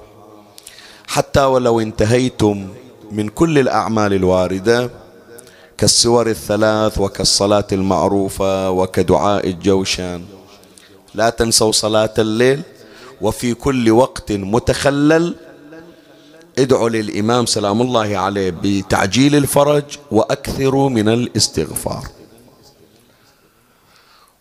[1.06, 2.68] حتى ولو انتهيتم
[3.12, 4.90] من كل الأعمال الواردة
[5.78, 10.24] كالسور الثلاث وكالصلاة المعروفة وكدعاء الجوشان.
[11.14, 12.62] لا تنسوا صلاة الليل
[13.20, 15.34] وفي كل وقت متخلل.
[16.58, 22.19] ادعوا للإمام سلام الله عليه بتعجيل الفرج وأكثروا من الاستغفار.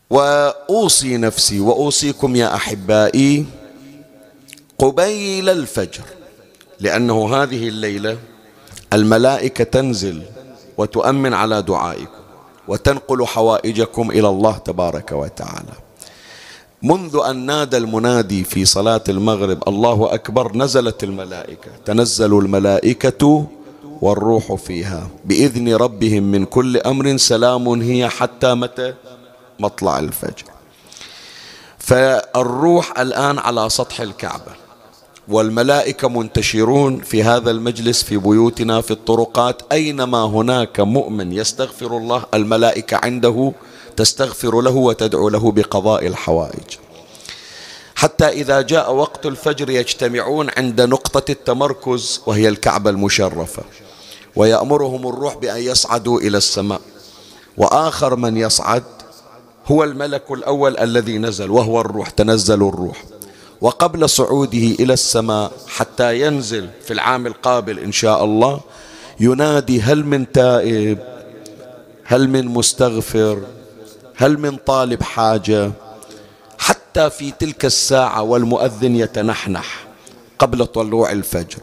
[0.09, 3.45] وأوصي نفسي وأوصيكم يا أحبائي
[4.79, 6.03] قبيل الفجر
[6.79, 8.17] لأنه هذه الليلة
[8.93, 10.21] الملائكة تنزل
[10.77, 12.19] وتؤمن على دعائكم
[12.67, 15.73] وتنقل حوائجكم إلى الله تبارك وتعالى.
[16.83, 23.47] منذ أن نادى المنادي في صلاة المغرب الله أكبر نزلت الملائكة تنزل الملائكة
[24.01, 25.07] والروح فيها.
[25.25, 28.93] بإذن ربهم من كل أمر سلام هي حتى متى؟
[29.59, 30.43] مطلع الفجر.
[31.79, 34.51] فالروح الآن على سطح الكعبة.
[35.27, 39.61] والملائكة منتشرون في هذا المجلس في بيوتنا في الطرقات.
[39.71, 43.53] أينما هناك مؤمن يستغفر الله الملائكة عنده
[43.95, 46.77] تستغفر له وتدعو له بقضاء الحوائج.
[47.95, 53.63] حتى إذا جاء وقت الفجر يجتمعون عند نقطة التمركز وهي الكعبة المشرفة.
[54.35, 56.81] ويأمرهم الروح بأن يصعدوا إلى السماء.
[57.57, 58.83] وآخر من يصعد
[59.71, 63.03] هو الملك الأول الذي نزل وهو الروح تنزل الروح.
[63.61, 68.59] وقبل صعوده إلى السماء حتى ينزل في العام القابل إن شاء الله
[69.19, 70.97] ينادي هل من تائب؟
[72.03, 73.41] هل من مستغفر؟
[74.15, 75.71] هل من طالب حاجة؟
[76.57, 79.87] حتى في تلك الساعة والمؤذن يتنحنح
[80.39, 81.59] قبل طلوع الفجر.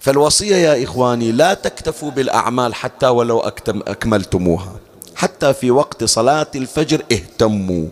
[0.00, 4.72] فالوصية يا إخواني لا تكتفوا بالأعمال حتى ولو أكملتموها.
[5.18, 7.88] حتى في وقت صلاة الفجر اهتموا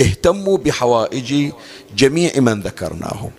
[0.00, 1.52] اهتموا بحوائج
[1.96, 3.30] جميع من ذكرناهم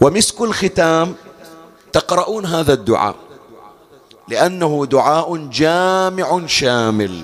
[0.00, 1.14] ومسك الختام
[1.92, 3.14] تقرؤون هذا الدعاء
[4.28, 7.22] لأنه دعاء جامع شامل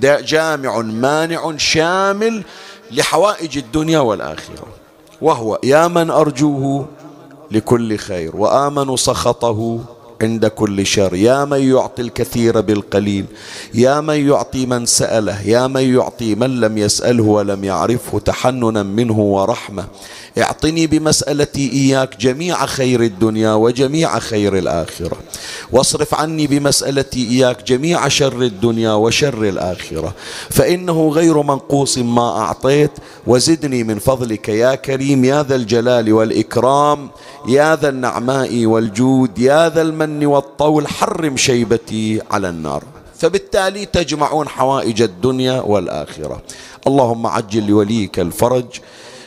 [0.00, 2.44] جامع مانع شامل
[2.90, 4.66] لحوائج الدنيا والآخرة.
[5.22, 6.88] وهو يا من أرجوه
[7.50, 9.80] لكل خير وآمن سخطه
[10.22, 11.14] عند كل شر.
[11.14, 13.24] يا من يعطي الكثير بالقليل
[13.74, 19.18] يا من يعطي من سأله يا من يعطي من لم يسأله ولم يعرفه تحننا منه
[19.18, 19.84] ورحمة.
[20.38, 25.16] اعطني بمسألتي إياك جميع خير الدنيا وجميع خير الآخرة.
[25.72, 30.14] واصرف عني بمسألتي إياك جميع شر الدنيا وشر الآخرة.
[30.50, 32.90] فإنه غير منقوص ما أعطيت
[33.26, 37.08] وزدني من فضلك يا كريم يا ذا الجلال والإكرام
[37.48, 42.84] يا ذا النعماء والجود يا ذا المن والطول حرم شيبتي على النار.
[43.18, 46.42] فبالتالي تجمعون حوائج الدنيا والآخرة.
[46.86, 48.64] اللهم عجل لوليك الفرج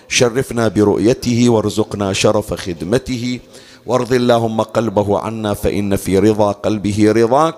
[0.07, 3.39] شرفنا برؤيته وارزقنا شرف خدمته.
[3.85, 7.55] وارض اللهم قلبه عنا فإن في رضا قلبه رضاك.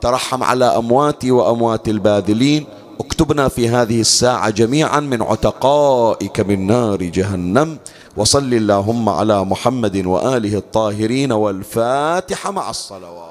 [0.00, 2.66] ترحم على أمواتي وأموات الباذلين.
[3.00, 7.78] اكتبنا في هذه الساعة جميعا من عتقائك من نار جهنم.
[8.18, 13.27] وصل اللهم على محمد وآله الطاهرين والفاتحة مع الصلوات.